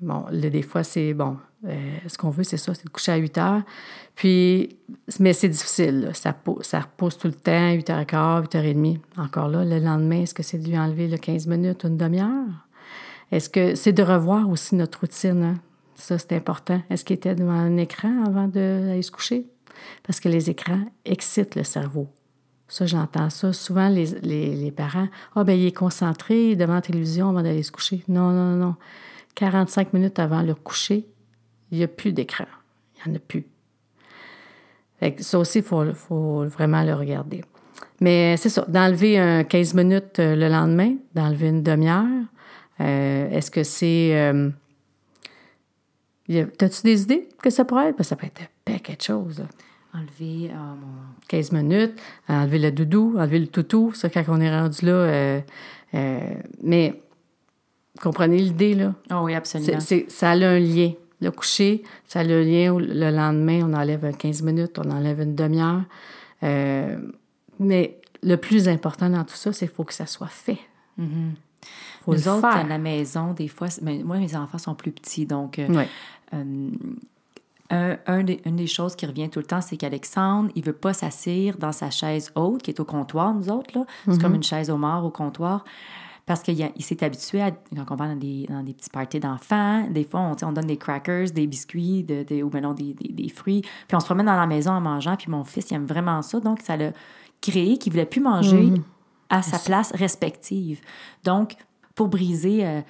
Bon, 0.00 0.24
des 0.30 0.62
fois, 0.62 0.82
c'est 0.82 1.12
bon. 1.12 1.36
Euh, 1.66 1.98
ce 2.06 2.16
qu'on 2.16 2.30
veut, 2.30 2.44
c'est 2.44 2.56
ça, 2.56 2.74
c'est 2.74 2.86
de 2.86 2.90
coucher 2.90 3.12
à 3.12 3.16
8 3.16 3.38
heures. 3.38 3.62
Puis, 4.14 4.78
mais 5.18 5.32
c'est 5.32 5.48
difficile. 5.48 6.10
Ça, 6.14 6.34
ça 6.62 6.88
tout 6.96 7.26
le 7.26 7.32
temps, 7.32 7.74
8h15, 7.74 8.46
8h30. 8.46 8.98
Encore 9.18 9.48
là, 9.48 9.64
le 9.64 9.78
lendemain, 9.78 10.22
est-ce 10.22 10.34
que 10.34 10.42
c'est 10.42 10.58
de 10.58 10.66
lui 10.66 10.78
enlever 10.78 11.08
le 11.08 11.18
15 11.18 11.46
minutes 11.46 11.84
une 11.84 11.96
demi-heure? 11.96 12.66
Est-ce 13.30 13.48
que 13.48 13.74
c'est 13.74 13.92
de 13.92 14.02
revoir 14.02 14.48
aussi 14.48 14.74
notre 14.74 15.00
routine? 15.00 15.42
Hein? 15.42 15.54
Ça, 15.94 16.18
c'est 16.18 16.32
important. 16.32 16.80
Est-ce 16.90 17.04
qu'il 17.04 17.14
était 17.14 17.34
devant 17.34 17.52
un 17.52 17.76
écran 17.76 18.24
avant 18.26 18.48
d'aller 18.48 19.02
se 19.02 19.10
coucher? 19.10 19.46
Parce 20.02 20.18
que 20.18 20.28
les 20.28 20.50
écrans 20.50 20.80
excitent 21.04 21.54
le 21.56 21.64
cerveau. 21.64 22.08
Ça, 22.68 22.86
j'entends 22.86 23.30
ça. 23.30 23.52
Souvent, 23.52 23.88
les, 23.88 24.06
les, 24.54 24.70
parents, 24.70 25.08
ah, 25.34 25.44
ben 25.44 25.58
il 25.58 25.66
est 25.66 25.76
concentré 25.76 26.54
devant 26.56 26.74
la 26.74 26.80
télévision 26.80 27.28
avant 27.28 27.42
d'aller 27.42 27.62
se 27.62 27.72
coucher. 27.72 28.04
Non, 28.08 28.30
non, 28.30 28.56
non. 28.56 28.76
45 29.34 29.92
minutes 29.92 30.18
avant 30.18 30.42
le 30.42 30.54
coucher, 30.54 31.06
il 31.70 31.78
n'y 31.78 31.84
a 31.84 31.88
plus 31.88 32.12
d'écran. 32.12 32.46
Il 32.96 33.10
n'y 33.10 33.16
en 33.16 33.16
a 33.16 33.20
plus. 33.20 33.46
ça 35.18 35.38
aussi, 35.38 35.58
il 35.58 35.64
faut, 35.64 35.84
faut, 35.94 36.44
vraiment 36.46 36.82
le 36.82 36.94
regarder. 36.94 37.42
Mais 38.00 38.36
c'est 38.36 38.48
ça, 38.48 38.64
d'enlever 38.68 39.18
un 39.18 39.44
15 39.44 39.74
minutes 39.74 40.18
euh, 40.18 40.34
le 40.34 40.48
lendemain, 40.48 40.94
d'enlever 41.14 41.48
une 41.48 41.62
demi-heure. 41.62 42.06
Euh, 42.80 43.30
est-ce 43.30 43.50
que 43.50 43.62
c'est. 43.62 44.10
Euh, 44.14 44.50
T'as-tu 46.58 46.82
des 46.82 47.02
idées 47.02 47.28
que 47.42 47.50
ça 47.50 47.64
pourrait 47.64 47.88
être? 47.88 48.02
ça 48.04 48.14
peut 48.14 48.26
être 48.26 48.42
un 48.42 48.48
paquet 48.64 48.94
de 48.94 49.02
choses 49.02 49.42
enlever 49.92 50.52
15 51.26 51.52
euh, 51.52 51.56
minutes, 51.56 52.00
enlever 52.28 52.60
le 52.60 52.70
doudou, 52.70 53.16
enlever 53.18 53.40
le 53.40 53.48
toutou, 53.48 53.92
ça, 53.92 54.08
quand 54.08 54.22
on 54.28 54.40
est 54.40 54.50
rendu 54.50 54.86
là. 54.86 55.42
Mais 56.62 57.02
comprenez 58.00 58.38
l'idée, 58.38 58.74
là? 58.74 58.94
Oh 59.10 59.22
oui, 59.24 59.34
absolument. 59.34 59.80
ça 59.80 60.30
a 60.30 60.34
un 60.34 60.58
lien. 60.58 60.92
Le 61.20 61.30
coucher, 61.30 61.82
ça 62.06 62.20
a 62.20 62.24
le 62.24 62.42
lien. 62.42 62.78
Le 62.78 63.10
lendemain, 63.10 63.62
on 63.68 63.74
enlève 63.74 64.16
15 64.16 64.42
minutes, 64.42 64.78
on 64.78 64.90
enlève 64.90 65.20
une 65.20 65.34
demi-heure. 65.34 65.82
mais 67.58 67.96
le 68.22 68.36
plus 68.36 68.68
important 68.68 69.08
dans 69.08 69.24
tout 69.24 69.36
ça, 69.36 69.52
c'est 69.52 69.66
qu'il 69.66 69.74
faut 69.74 69.84
que 69.84 69.94
ça 69.94 70.06
soit 70.06 70.28
fait. 70.28 70.58
Mm 70.98 71.30
Nous 72.06 72.28
autres, 72.28 72.44
à 72.44 72.64
la 72.64 72.78
maison, 72.78 73.32
des 73.32 73.48
fois, 73.48 73.68
mais 73.82 74.02
moi, 74.02 74.18
mes 74.18 74.36
enfants 74.36 74.58
sont 74.58 74.74
plus 74.74 74.92
petits, 74.92 75.26
donc 75.26 75.60
un, 77.70 78.22
des, 78.22 78.40
une 78.44 78.56
des 78.56 78.66
choses 78.66 78.96
qui 78.96 79.06
revient 79.06 79.28
tout 79.28 79.38
le 79.38 79.44
temps, 79.44 79.60
c'est 79.60 79.76
qu'Alexandre, 79.76 80.50
il 80.54 80.64
veut 80.64 80.72
pas 80.72 80.92
s'asseoir 80.92 81.56
dans 81.58 81.72
sa 81.72 81.90
chaise 81.90 82.32
haute, 82.34 82.62
qui 82.62 82.70
est 82.70 82.80
au 82.80 82.84
comptoir, 82.84 83.32
nous 83.32 83.48
autres, 83.48 83.78
là. 83.78 83.84
C'est 84.10 84.20
comme 84.20 84.34
une 84.34 84.42
chaise 84.42 84.70
au 84.70 84.76
mort 84.76 85.04
au 85.04 85.10
comptoir. 85.10 85.64
Parce 86.30 86.42
qu'il 86.42 86.60
il 86.76 86.84
s'est 86.84 87.02
habitué 87.02 87.42
à, 87.42 87.50
quand 87.50 87.90
on 87.90 87.96
va 87.96 88.06
dans 88.06 88.14
des, 88.14 88.46
dans 88.48 88.62
des 88.62 88.72
petits 88.72 88.88
parties 88.88 89.18
d'enfants, 89.18 89.88
des 89.90 90.04
fois, 90.04 90.20
on, 90.20 90.36
on 90.46 90.52
donne 90.52 90.66
des 90.66 90.76
crackers, 90.76 91.32
des 91.32 91.48
biscuits, 91.48 92.04
de, 92.04 92.22
de- 92.22 92.44
ou 92.44 92.48
ben 92.48 92.60
non, 92.60 92.72
des, 92.72 92.94
des, 92.94 93.12
des 93.12 93.28
fruits, 93.28 93.62
puis 93.62 93.96
on 93.96 93.98
se 93.98 94.04
promène 94.04 94.26
dans 94.26 94.36
la 94.36 94.46
maison 94.46 94.70
en 94.70 94.80
mangeant, 94.80 95.16
puis 95.16 95.28
mon 95.28 95.42
fils, 95.42 95.72
il 95.72 95.74
aime 95.74 95.86
vraiment 95.86 96.22
ça, 96.22 96.38
donc 96.38 96.60
ça 96.62 96.76
l'a 96.76 96.92
créé 97.40 97.78
qu'il 97.78 97.90
voulait 97.92 98.06
plus 98.06 98.20
manger 98.20 98.68
à 99.28 99.42
sa 99.42 99.58
place 99.58 99.90
respective. 99.96 100.80
Donc, 101.24 101.56
pour 101.96 102.06
briser 102.06 102.64
euh, 102.64 102.80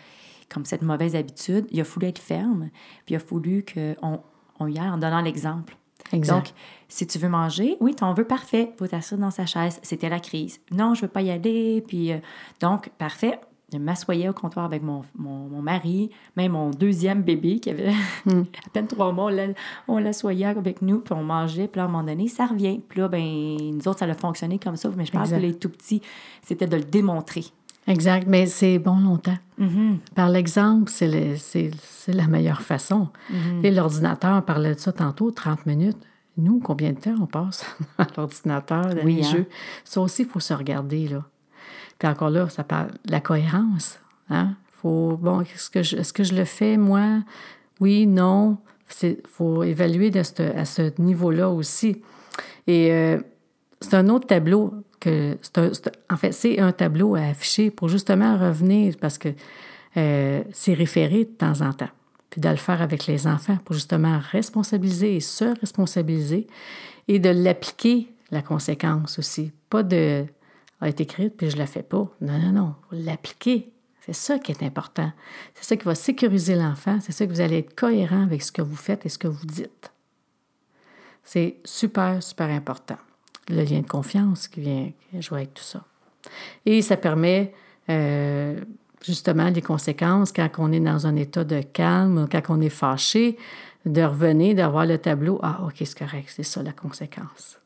comme 0.53 0.67
cette 0.67 0.83
mauvaise 0.83 1.17
habitude, 1.17 1.67
il 1.71 1.81
a 1.81 1.85
fallu 1.85 2.09
être 2.09 2.19
ferme, 2.19 2.69
puis 3.07 3.15
il 3.15 3.17
a 3.17 3.21
fallu 3.21 3.65
qu'on 3.65 4.21
on 4.59 4.67
y 4.67 4.79
aille 4.79 4.91
en 4.91 4.99
donnant 4.99 5.23
l'exemple. 5.23 5.79
Exact. 6.13 6.35
Donc, 6.47 6.55
si 6.89 7.07
tu 7.07 7.19
veux 7.19 7.29
manger, 7.29 7.77
oui, 7.81 7.95
ton 7.95 8.13
vœu 8.15 8.25
parfait, 8.25 8.73
faut 8.79 8.87
t'asseoir 8.87 9.21
dans 9.21 9.31
sa 9.31 9.47
chaise. 9.47 9.79
C'était 9.83 10.09
la 10.09 10.21
crise. 10.21 10.61
Non, 10.73 10.95
je 10.95 11.03
veux 11.03 11.09
pas 11.09 11.23
y 11.23 11.31
aller. 11.31 11.85
Puis, 11.87 12.13
euh, 12.13 12.19
donc, 12.61 12.89
parfait. 12.99 13.39
Je 13.73 13.79
m'assoyais 13.79 14.29
au 14.29 14.33
comptoir 14.33 14.65
avec 14.65 14.83
mon, 14.83 15.03
mon, 15.17 15.49
mon 15.49 15.63
mari, 15.63 16.11
même 16.37 16.51
mon 16.53 16.71
deuxième 16.71 17.23
bébé 17.23 17.61
qui 17.61 17.71
avait 17.71 17.91
à 18.27 18.71
peine 18.73 18.89
trois 18.89 19.13
mois. 19.13 19.27
on 19.27 19.29
l'a- 19.29 19.53
On 19.87 19.99
l'assoyait 19.99 20.47
avec 20.47 20.83
nous, 20.83 20.99
puis 20.99 21.15
on 21.15 21.23
mangeait. 21.23 21.69
Puis 21.69 21.79
là, 21.79 21.85
à 21.85 21.87
un 21.87 21.89
moment 21.89 22.03
donné, 22.03 22.27
ça 22.27 22.47
revient. 22.47 22.81
Puis 22.89 22.99
là, 22.99 23.07
ben, 23.07 23.23
nous 23.23 23.87
autres, 23.87 24.01
ça 24.01 24.07
a 24.07 24.15
fonctionné 24.15 24.59
comme 24.59 24.75
ça. 24.75 24.91
Mais 24.97 25.05
je 25.05 25.13
Exact. 25.13 25.29
pour 25.31 25.39
les 25.39 25.55
tout 25.55 25.69
petits, 25.69 26.03
c'était 26.43 26.67
de 26.67 26.77
le 26.79 26.83
démontrer. 26.83 27.45
Exact, 27.87 28.27
mais 28.29 28.47
c'est 28.47 28.79
bon 28.79 28.99
longtemps. 29.01 29.39
Mm-hmm. 29.59 29.97
Par 30.15 30.29
l'exemple, 30.29 30.91
c'est 30.91 31.71
la 32.09 32.27
meilleure 32.27 32.63
façon. 32.63 33.09
Mm-hmm. 33.33 33.65
Et 33.67 33.71
L'ordinateur, 33.71 34.37
on 34.39 34.43
parlait 34.43 34.75
de 34.75 34.79
ça 34.81 34.93
tantôt, 34.93 35.31
30 35.31 35.67
minutes. 35.67 35.99
Nous, 36.37 36.61
combien 36.61 36.93
de 36.93 36.99
temps 37.01 37.15
on 37.21 37.27
passe 37.27 37.65
à 37.99 38.07
l'ordinateur, 38.17 38.95
dans 38.95 39.03
Oui, 39.05 39.17
les 39.17 39.27
hein. 39.27 39.31
jeux? 39.33 39.47
Ça 39.85 40.01
aussi, 40.01 40.23
il 40.23 40.29
faut 40.29 40.41
se 40.41 40.55
regarder, 40.55 41.09
là. 41.09 41.25
Puis 41.99 42.09
encore 42.09 42.31
là, 42.31 42.49
ça 42.49 42.65
parle 42.65 42.93
de 43.05 43.11
la 43.13 43.21
cohérence. 43.21 43.99
Hein? 44.31 44.55
Faut, 44.71 45.19
bon, 45.21 45.41
est-ce 45.43 45.69
que, 45.69 45.83
je, 45.83 45.97
est-ce 45.97 46.13
que 46.13 46.25
je 46.25 46.35
le 46.35 46.45
fais, 46.45 46.77
moi? 46.77 47.23
Oui, 47.81 48.07
non. 48.07 48.59
Il 49.03 49.19
faut 49.29 49.63
évaluer 49.65 50.11
de 50.11 50.23
ce- 50.23 50.57
à 50.57 50.65
ce 50.65 50.93
niveau-là 51.01 51.51
aussi. 51.51 52.01
Et 52.67 52.91
euh, 52.93 53.21
c'est 53.81 53.95
un 53.95 54.09
autre 54.09 54.27
tableau 54.27 54.73
que. 55.01 55.37
un- 55.57 55.71
en 56.11 56.17
fait, 56.17 56.33
c'est 56.33 56.61
un 56.61 56.73
tableau 56.73 57.15
à 57.17 57.23
afficher 57.23 57.71
pour 57.71 57.89
justement 57.89 58.39
revenir 58.39 58.95
parce 59.01 59.19
que 59.19 59.31
euh, 59.97 60.43
c'est 60.53 60.75
référé 60.75 61.25
de 61.25 61.31
temps 61.31 61.61
en 61.63 61.73
temps. 61.73 61.89
Puis 62.31 62.41
de 62.41 62.49
le 62.49 62.57
faire 62.57 62.81
avec 62.81 63.07
les 63.07 63.27
enfants 63.27 63.57
pour 63.65 63.75
justement 63.75 64.21
responsabiliser 64.31 65.17
et 65.17 65.21
se 65.21 65.59
responsabiliser 65.61 66.47
et 67.09 67.19
de 67.19 67.31
l'appliquer, 67.31 68.13
la 68.31 68.41
conséquence 68.43 69.19
aussi. 69.19 69.51
Pas 69.69 69.83
de. 69.83 70.25
a 70.81 70.89
été 70.89 71.03
écrite 71.03 71.37
puis 71.37 71.51
je 71.51 71.57
la 71.57 71.67
fais 71.67 71.83
pas. 71.83 72.09
Non, 72.21 72.39
non, 72.39 72.53
non. 72.53 72.75
L'appliquer. 72.93 73.73
C'est 74.07 74.13
ça 74.15 74.39
qui 74.39 74.53
est 74.53 74.63
important. 74.63 75.13
C'est 75.55 75.65
ça 75.65 75.77
qui 75.77 75.85
va 75.85 75.95
sécuriser 75.95 76.55
l'enfant. 76.55 76.99
C'est 77.03 77.13
ça 77.13 77.27
que 77.27 77.33
vous 77.33 77.41
allez 77.41 77.59
être 77.59 77.75
cohérent 77.75 78.23
avec 78.23 78.43
ce 78.43 78.51
que 78.53 78.63
vous 78.63 78.77
faites 78.77 79.05
et 79.05 79.09
ce 79.09 79.19
que 79.19 79.29
vous 79.29 79.45
dites. 79.47 79.91
C'est 81.23 81.57
super, 81.65 82.23
super 82.23 82.49
important. 82.49 82.97
Le 83.51 83.63
lien 83.65 83.81
de 83.81 83.87
confiance 83.87 84.49
qui 84.49 84.61
vient 84.61 84.91
jouer 85.19 85.39
avec 85.39 85.55
tout 85.55 85.65
ça. 85.65 85.83
Et 86.67 86.83
ça 86.83 86.97
permet 86.97 87.53
euh, 87.89 88.61
justement 89.05 89.49
les 89.49 89.63
conséquences 89.63 90.33
quand 90.33 90.49
on 90.59 90.73
est 90.73 90.81
dans 90.81 91.07
un 91.07 91.17
état 91.17 91.45
de 91.45 91.61
calme, 91.61 92.29
quand 92.31 92.43
on 92.49 92.61
est 92.61 92.69
fâché, 92.69 93.37
de 93.87 94.03
revenir, 94.03 94.55
d'avoir 94.55 94.87
le 94.87 94.99
tableau. 94.99 95.39
Ah, 95.43 95.61
OK, 95.65 95.75
c'est 95.79 95.99
correct, 95.99 96.31
c'est 96.35 96.43
ça 96.43 96.63
la 96.63 96.73
conséquence. 96.73 97.59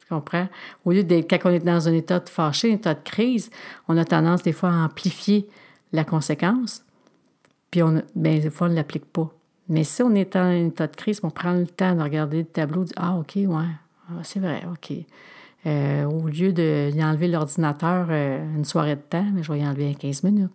Tu 0.00 0.06
comprends? 0.08 0.48
Au 0.84 0.92
lieu 0.92 1.04
d'être, 1.04 1.30
quand 1.30 1.50
on 1.50 1.52
est 1.52 1.64
dans 1.64 1.88
un 1.88 1.92
état 1.92 2.20
de 2.20 2.28
fâché, 2.28 2.70
un 2.70 2.74
état 2.74 2.94
de 2.94 3.02
crise, 3.02 3.50
on 3.88 3.96
a 3.96 4.04
tendance 4.04 4.42
des 4.42 4.52
fois 4.52 4.70
à 4.70 4.84
amplifier 4.84 5.48
la 5.92 6.04
conséquence, 6.04 6.84
puis 7.70 7.82
on, 7.82 8.02
ben, 8.14 8.40
des 8.40 8.50
fois, 8.50 8.66
on 8.66 8.70
ne 8.70 8.76
l'applique 8.76 9.06
pas. 9.06 9.30
Mais 9.68 9.84
si 9.84 10.02
on 10.02 10.14
est 10.14 10.34
en 10.36 10.50
état 10.50 10.86
de 10.86 10.96
crise, 10.96 11.20
on 11.22 11.30
prend 11.30 11.52
le 11.52 11.66
temps 11.66 11.94
de 11.94 12.02
regarder 12.02 12.38
le 12.38 12.44
tableau, 12.44 12.82
de 12.82 12.88
dire, 12.88 12.96
ah, 12.98 13.16
OK, 13.16 13.32
ouais, 13.36 13.64
ah, 14.08 14.20
c'est 14.22 14.40
vrai, 14.40 14.64
OK. 14.70 14.92
Euh, 15.66 16.04
au 16.04 16.28
lieu 16.28 16.52
de 16.52 16.90
y 16.94 17.02
enlever 17.02 17.28
l'ordinateur 17.28 18.06
euh, 18.10 18.54
une 18.54 18.64
soirée 18.64 18.96
de 18.96 19.00
temps, 19.00 19.26
mais 19.32 19.42
je 19.42 19.52
vais 19.52 19.60
y 19.60 19.66
enlever 19.66 19.90
en 19.90 19.94
15 19.94 20.22
minutes. 20.22 20.52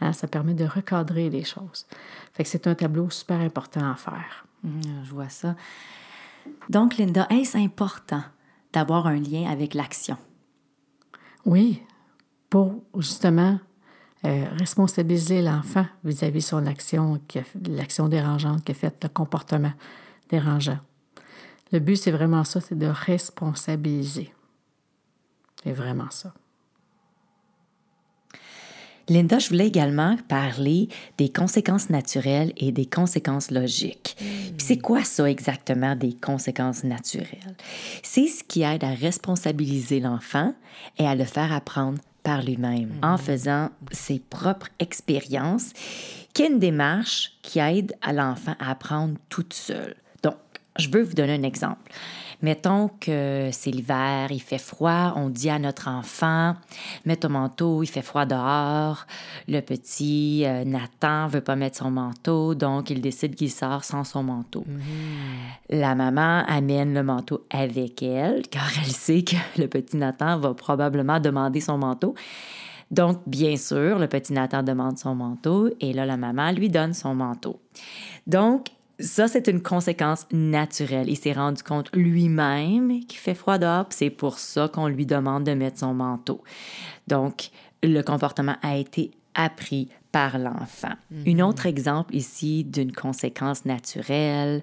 Hein, 0.00 0.12
ça 0.12 0.26
permet 0.26 0.54
de 0.54 0.64
recadrer 0.64 1.30
les 1.30 1.44
choses. 1.44 1.86
Fait 2.32 2.42
que 2.42 2.48
c'est 2.48 2.66
un 2.66 2.74
tableau 2.74 3.10
super 3.10 3.40
important 3.40 3.90
à 3.90 3.94
faire. 3.94 4.44
Mhm, 4.64 5.04
je 5.04 5.10
vois 5.10 5.28
ça. 5.28 5.54
Donc, 6.68 6.96
Linda, 6.98 7.26
est-ce 7.30 7.56
important 7.56 8.22
d'avoir 8.72 9.06
un 9.06 9.16
lien 9.16 9.48
avec 9.48 9.72
l'action? 9.72 10.16
Oui, 11.46 11.80
pour 12.50 12.82
justement 12.98 13.58
euh, 14.24 14.44
responsabiliser 14.58 15.42
l'enfant 15.42 15.86
vis-à-vis 16.02 16.40
de 16.40 16.44
son 16.44 16.66
action, 16.66 17.20
l'action 17.66 18.08
dérangeante 18.08 18.64
qu'il 18.64 18.74
a 18.74 18.78
faite, 18.78 18.98
le 19.02 19.08
comportement 19.08 19.72
dérangeant. 20.28 20.78
Le 21.72 21.78
but, 21.78 21.96
c'est 21.96 22.10
vraiment 22.10 22.44
ça, 22.44 22.60
c'est 22.60 22.78
de 22.78 22.86
responsabiliser. 22.86 24.32
C'est 25.62 25.72
vraiment 25.72 26.10
ça. 26.10 26.34
Linda, 29.08 29.38
je 29.38 29.48
voulais 29.48 29.66
également 29.66 30.16
parler 30.28 30.88
des 31.18 31.28
conséquences 31.28 31.90
naturelles 31.90 32.52
et 32.56 32.72
des 32.72 32.86
conséquences 32.86 33.50
logiques. 33.50 34.16
Puis 34.18 34.66
c'est 34.66 34.78
quoi 34.78 35.04
ça 35.04 35.28
exactement 35.28 35.94
des 35.94 36.14
conséquences 36.14 36.84
naturelles? 36.84 37.54
C'est 38.02 38.28
ce 38.28 38.42
qui 38.42 38.62
aide 38.62 38.82
à 38.82 38.94
responsabiliser 38.94 40.00
l'enfant 40.00 40.54
et 40.98 41.06
à 41.06 41.14
le 41.14 41.24
faire 41.24 41.52
apprendre 41.52 41.98
par 42.22 42.42
lui-même 42.42 42.92
en 43.02 43.18
faisant 43.18 43.68
ses 43.92 44.18
propres 44.18 44.68
expériences, 44.78 45.72
qui 46.32 46.42
est 46.42 46.48
une 46.48 46.58
démarche 46.58 47.32
qui 47.42 47.58
aide 47.58 47.94
à 48.00 48.14
l'enfant 48.14 48.54
à 48.58 48.70
apprendre 48.70 49.16
toute 49.28 49.52
seule. 49.52 49.96
Je 50.76 50.88
veux 50.88 51.02
vous 51.02 51.14
donner 51.14 51.34
un 51.34 51.42
exemple. 51.42 51.90
Mettons 52.42 52.90
que 53.00 53.48
c'est 53.52 53.70
l'hiver, 53.70 54.30
il 54.30 54.40
fait 54.42 54.58
froid, 54.58 55.14
on 55.16 55.30
dit 55.30 55.48
à 55.48 55.58
notre 55.58 55.88
enfant, 55.88 56.56
mets 57.06 57.16
ton 57.16 57.30
manteau, 57.30 57.82
il 57.82 57.86
fait 57.86 58.02
froid 58.02 58.26
dehors. 58.26 59.06
Le 59.48 59.60
petit 59.60 60.42
euh, 60.44 60.64
Nathan 60.64 61.28
veut 61.28 61.40
pas 61.40 61.56
mettre 61.56 61.78
son 61.78 61.90
manteau, 61.90 62.54
donc 62.54 62.90
il 62.90 63.00
décide 63.00 63.34
qu'il 63.34 63.50
sort 63.50 63.84
sans 63.84 64.04
son 64.04 64.22
manteau. 64.22 64.64
La 65.70 65.94
maman 65.94 66.44
amène 66.46 66.92
le 66.92 67.02
manteau 67.02 67.46
avec 67.50 68.02
elle, 68.02 68.42
car 68.48 68.68
elle 68.78 68.92
sait 68.92 69.22
que 69.22 69.36
le 69.58 69.66
petit 69.66 69.96
Nathan 69.96 70.38
va 70.38 70.52
probablement 70.52 71.20
demander 71.20 71.60
son 71.60 71.78
manteau. 71.78 72.14
Donc, 72.90 73.22
bien 73.26 73.56
sûr, 73.56 73.98
le 73.98 74.06
petit 74.06 74.34
Nathan 74.34 74.62
demande 74.62 74.98
son 74.98 75.14
manteau 75.14 75.70
et 75.80 75.92
là, 75.94 76.04
la 76.04 76.16
maman 76.16 76.52
lui 76.52 76.68
donne 76.68 76.92
son 76.92 77.14
manteau. 77.14 77.58
Donc, 78.26 78.66
ça, 78.98 79.28
c'est 79.28 79.48
une 79.48 79.62
conséquence 79.62 80.26
naturelle. 80.32 81.08
Il 81.08 81.16
s'est 81.16 81.32
rendu 81.32 81.62
compte 81.62 81.90
lui-même 81.94 83.00
qu'il 83.06 83.18
fait 83.18 83.34
froid 83.34 83.58
dehors, 83.58 83.86
c'est 83.90 84.10
pour 84.10 84.38
ça 84.38 84.68
qu'on 84.68 84.86
lui 84.86 85.06
demande 85.06 85.44
de 85.44 85.52
mettre 85.52 85.80
son 85.80 85.94
manteau. 85.94 86.42
Donc, 87.08 87.50
le 87.82 88.02
comportement 88.02 88.56
a 88.62 88.76
été 88.76 89.10
appris 89.34 89.88
par 90.14 90.38
l'enfant. 90.38 90.94
Un 91.26 91.40
autre 91.40 91.66
exemple 91.66 92.14
ici 92.14 92.62
d'une 92.62 92.92
conséquence 92.92 93.64
naturelle, 93.64 94.62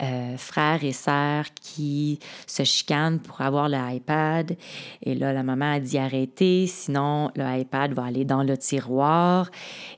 euh, 0.00 0.36
frères 0.36 0.84
et 0.84 0.92
sœurs 0.92 1.46
qui 1.60 2.20
se 2.46 2.62
chicanent 2.62 3.18
pour 3.18 3.40
avoir 3.40 3.68
le 3.68 3.78
iPad. 3.78 4.56
Et 5.02 5.16
là, 5.16 5.32
la 5.32 5.42
maman 5.42 5.72
a 5.72 5.80
dit 5.80 5.98
arrêtez, 5.98 6.68
sinon 6.68 7.32
le 7.34 7.42
iPad 7.58 7.92
va 7.94 8.04
aller 8.04 8.24
dans 8.24 8.44
le 8.44 8.56
tiroir. 8.56 9.50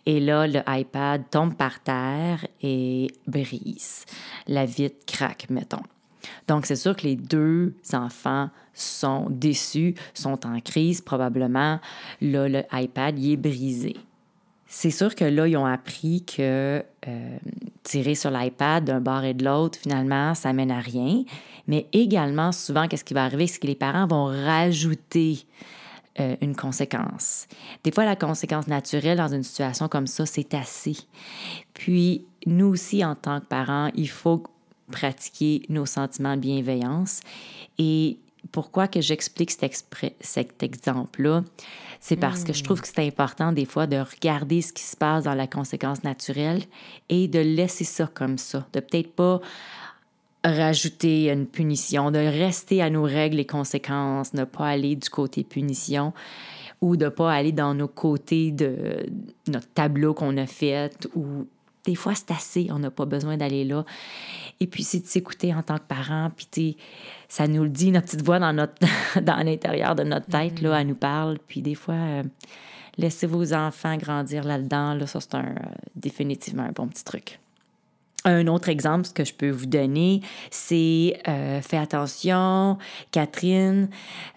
Et 0.07 0.21
là, 0.21 0.47
le 0.47 0.61
iPad 0.67 1.23
tombe 1.31 1.55
par 1.55 1.81
terre 1.81 2.47
et 2.63 3.09
brise. 3.27 4.07
La 4.49 4.65
vitre 4.65 5.05
craque, 5.07 5.51
mettons. 5.51 5.83
Donc, 6.49 6.65
c'est 6.65 6.77
sûr 6.77 6.97
que 6.97 7.03
les 7.03 7.17
deux 7.17 7.77
enfants 7.93 8.49
sont 8.73 9.27
déçus, 9.29 9.97
sont 10.15 10.47
en 10.47 10.61
crise 10.61 11.03
probablement. 11.03 11.79
Là, 12.23 12.49
le 12.49 12.63
iPad, 12.73 13.19
il 13.19 13.33
est 13.33 13.37
brisé. 13.37 13.97
C'est 14.77 14.91
sûr 14.91 15.15
que 15.15 15.25
là, 15.25 15.47
ils 15.47 15.57
ont 15.57 15.67
appris 15.67 16.25
que 16.25 16.85
euh, 17.07 17.39
tirer 17.85 18.17
sur 18.17 18.33
l'iPad 18.33 18.85
d'un 18.85 19.01
bord 19.01 19.23
et 19.23 19.33
de 19.33 19.45
l'autre, 19.45 19.79
finalement, 19.79 20.35
ça 20.35 20.53
mène 20.53 20.73
à 20.73 20.81
rien. 20.81 21.23
Mais 21.69 21.87
également, 21.93 22.51
souvent, 22.51 22.89
qu'est-ce 22.89 23.05
qui 23.05 23.15
va 23.15 23.23
arriver, 23.23 23.47
c'est 23.47 23.61
que 23.61 23.69
les 23.69 23.77
parents 23.77 24.09
vont 24.09 24.25
rajouter 24.25 25.47
euh, 26.19 26.35
une 26.41 26.57
conséquence. 26.57 27.47
Des 27.85 27.93
fois, 27.93 28.05
la 28.05 28.17
conséquence 28.17 28.67
naturelle 28.67 29.17
dans 29.17 29.33
une 29.33 29.45
situation 29.45 29.87
comme 29.87 30.09
ça, 30.09 30.27
c'est 30.27 30.53
assez. 30.55 30.97
Puis, 31.73 32.25
nous 32.45 32.67
aussi, 32.67 33.05
en 33.05 33.15
tant 33.15 33.39
que 33.39 33.47
parents, 33.47 33.93
il 33.95 34.09
faut 34.09 34.43
pratiquer 34.91 35.63
nos 35.69 35.87
sentiments 35.87 36.35
de 36.35 36.41
bienveillance 36.41 37.21
et 37.79 38.19
pourquoi 38.53 38.89
que 38.89 39.01
j'explique 39.01 39.51
cet, 39.51 40.63
exemple-là? 40.63 41.45
C'est 42.01 42.17
parce 42.17 42.45
que 42.45 42.53
je 42.53 42.63
trouve 42.63 42.83
que 42.83 42.87
c'est 42.87 43.07
important 43.07 43.53
des 43.53 43.65
fois 43.65 43.87
de 43.87 43.97
regarder 43.97 44.61
ce 44.61 44.73
qui 44.73 44.83
se 44.83 44.97
passe 44.97 45.25
dans 45.25 45.35
la 45.35 45.47
conséquence 45.47 46.05
naturelle 46.05 46.63
et 47.09 47.29
de 47.29 47.39
laisser 47.39 47.85
ça 47.85 48.11
comme 48.13 48.37
ça, 48.37 48.67
de 48.75 48.81
peut-être 48.81 49.13
pas 49.13 49.41
rajouter 50.45 51.31
une 51.31 51.47
punition, 51.47 52.11
de 52.11 52.19
rester 52.19 52.83
à 52.83 52.91
nos 52.91 53.05
règles 53.05 53.41
et 53.41 53.47
conséquences, 53.47 54.35
ne 54.35 54.45
pas 54.45 54.69
aller 54.69 54.97
du 54.97 55.09
côté 55.09 55.45
punition 55.45 56.13
ou 56.83 56.97
de 56.97 57.09
pas 57.09 57.33
aller 57.33 57.53
dans 57.53 57.73
nos 57.73 57.89
côtés 57.89 58.53
de 58.53 59.07
notre 59.49 59.69
tableau 59.69 60.13
qu'on 60.13 60.37
a 60.37 60.47
fait 60.47 61.09
ou 61.15 61.47
des 61.85 61.95
fois 61.95 62.15
c'est 62.15 62.31
assez, 62.31 62.69
on 62.71 62.79
n'a 62.79 62.91
pas 62.91 63.05
besoin 63.05 63.37
d'aller 63.37 63.65
là. 63.65 63.85
Et 64.61 64.67
puis 64.67 64.83
c'est 64.83 65.01
de 65.01 65.07
s'écouter 65.07 65.55
en 65.55 65.63
tant 65.63 65.79
que 65.79 65.87
parent, 65.87 66.31
puis 66.35 66.77
ça 67.29 67.47
nous 67.47 67.63
le 67.63 67.71
dit, 67.71 67.91
notre 67.91 68.07
petite 68.07 68.25
voix 68.25 68.39
dans 68.39 68.53
notre 68.53 68.75
dans 69.21 69.37
l'intérieur 69.45 69.95
de 69.95 70.03
notre 70.03 70.27
tête 70.27 70.61
là, 70.61 70.81
elle 70.81 70.89
nous 70.89 70.95
parle, 70.95 71.39
puis 71.47 71.63
des 71.63 71.75
fois 71.75 71.95
euh, 71.95 72.23
laissez 72.97 73.27
vos 73.27 73.53
enfants 73.53 73.97
grandir 73.97 74.45
là-dedans, 74.45 74.95
là, 74.95 75.07
ça 75.07 75.21
c'est 75.21 75.35
un 75.35 75.45
euh, 75.45 75.75
définitivement 75.95 76.65
un 76.65 76.73
bon 76.73 76.89
petit 76.89 77.05
truc. 77.05 77.41
Un 78.27 78.47
autre 78.47 78.71
exemple 78.71 79.07
que 79.15 79.23
je 79.23 79.35
peux 79.35 79.51
vous 79.51 79.67
donner, 79.67 80.23
c'est 80.51 81.21
euh, 81.29 81.61
fais 81.61 81.77
attention, 81.77 82.79
Catherine, 83.11 83.91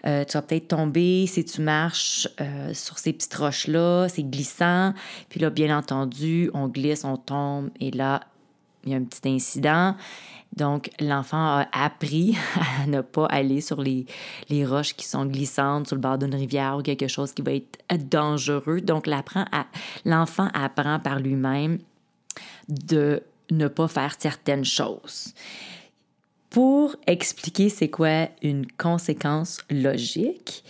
euh, 0.06 0.26
tu 0.26 0.34
vas 0.34 0.42
peut-être 0.42 0.68
tomber 0.68 1.26
si 1.26 1.42
tu 1.42 1.62
marches 1.62 2.28
euh, 2.38 2.74
sur 2.74 2.98
ces 2.98 3.14
petites 3.14 3.34
roches-là, 3.34 4.08
c'est 4.10 4.24
glissant. 4.24 4.92
Puis 5.30 5.40
là, 5.40 5.48
bien 5.48 5.76
entendu, 5.76 6.50
on 6.52 6.68
glisse, 6.68 7.04
on 7.04 7.16
tombe 7.16 7.70
et 7.80 7.90
là, 7.90 8.20
il 8.84 8.92
y 8.92 8.94
a 8.94 8.98
un 8.98 9.04
petit 9.04 9.26
incident. 9.26 9.96
Donc, 10.54 10.90
l'enfant 11.00 11.38
a 11.38 11.66
appris 11.72 12.36
à 12.82 12.86
ne 12.86 13.00
pas 13.00 13.24
aller 13.26 13.62
sur 13.62 13.80
les, 13.80 14.04
les 14.50 14.66
roches 14.66 14.94
qui 14.96 15.06
sont 15.06 15.24
glissantes 15.24 15.86
sur 15.86 15.96
le 15.96 16.02
bord 16.02 16.18
d'une 16.18 16.34
rivière 16.34 16.76
ou 16.76 16.82
quelque 16.82 17.08
chose 17.08 17.32
qui 17.32 17.40
va 17.40 17.52
être 17.52 18.08
dangereux. 18.10 18.82
Donc, 18.82 19.06
l'enfant 20.04 20.48
apprend 20.52 20.98
par 20.98 21.20
lui-même 21.20 21.78
de 22.68 23.22
ne 23.50 23.68
pas 23.68 23.88
faire 23.88 24.14
certaines 24.18 24.64
choses. 24.64 25.34
Pour 26.50 26.96
expliquer 27.06 27.68
c'est 27.68 27.90
quoi 27.90 28.28
une 28.42 28.66
conséquence 28.78 29.58
logique, 29.70 30.64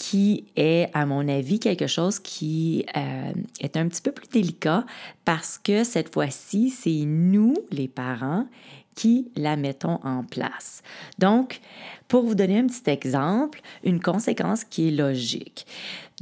qui 0.00 0.46
est, 0.56 0.88
à 0.94 1.04
mon 1.04 1.28
avis, 1.28 1.60
quelque 1.60 1.86
chose 1.86 2.18
qui 2.18 2.86
euh, 2.96 3.32
est 3.60 3.76
un 3.76 3.86
petit 3.86 4.00
peu 4.00 4.12
plus 4.12 4.28
délicat 4.28 4.86
parce 5.26 5.58
que 5.58 5.84
cette 5.84 6.14
fois-ci, 6.14 6.70
c'est 6.70 7.04
nous, 7.04 7.54
les 7.70 7.86
parents, 7.86 8.46
qui 8.94 9.30
la 9.36 9.56
mettons 9.56 10.00
en 10.02 10.24
place. 10.24 10.82
Donc, 11.18 11.60
pour 12.08 12.22
vous 12.22 12.34
donner 12.34 12.58
un 12.58 12.66
petit 12.66 12.88
exemple, 12.90 13.60
une 13.84 14.00
conséquence 14.00 14.64
qui 14.64 14.88
est 14.88 14.90
logique. 14.90 15.66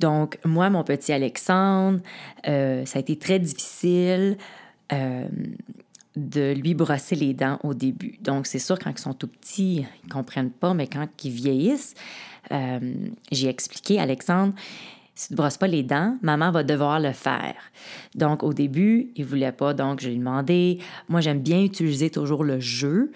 Donc, 0.01 0.39
moi, 0.45 0.71
mon 0.71 0.83
petit 0.83 1.13
Alexandre, 1.13 2.01
euh, 2.47 2.85
ça 2.85 2.99
a 2.99 3.01
été 3.01 3.17
très 3.17 3.39
difficile. 3.39 4.37
Euh, 4.93 5.29
de 6.19 6.53
lui 6.53 6.75
brosser 6.75 7.15
les 7.15 7.35
dents 7.35 7.59
au 7.63 7.75
début. 7.75 8.19
Donc, 8.21 8.47
c'est 8.47 8.59
sûr, 8.59 8.79
quand 8.79 8.91
ils 8.91 8.99
sont 8.99 9.15
tout 9.15 9.29
petits, 9.29 9.87
ils 10.03 10.09
ne 10.09 10.13
comprennent 10.13 10.51
pas, 10.51 10.75
mais 10.75 10.87
quand 10.87 11.07
ils 11.25 11.31
vieillissent, 11.31 11.95
euh, 12.51 12.95
j'ai 13.31 13.49
expliqué, 13.49 14.01
Alexandre, 14.01 14.55
si 15.15 15.29
tu 15.29 15.33
ne 15.35 15.37
brosses 15.37 15.59
pas 15.59 15.67
les 15.67 15.83
dents, 15.83 16.17
maman 16.23 16.51
va 16.51 16.63
devoir 16.63 17.01
le 17.01 17.13
faire. 17.13 17.57
Donc, 18.15 18.43
au 18.43 18.53
début, 18.53 19.11
il 19.17 19.25
ne 19.25 19.29
voulait 19.29 19.53
pas, 19.53 19.75
donc 19.75 20.01
je 20.01 20.09
lui 20.09 20.15
ai 20.15 20.19
demandé. 20.19 20.79
Moi, 21.09 21.21
j'aime 21.21 21.41
bien 21.41 21.63
utiliser 21.63 22.11
toujours 22.11 22.45
le 22.45 22.61
jeu 22.61 23.11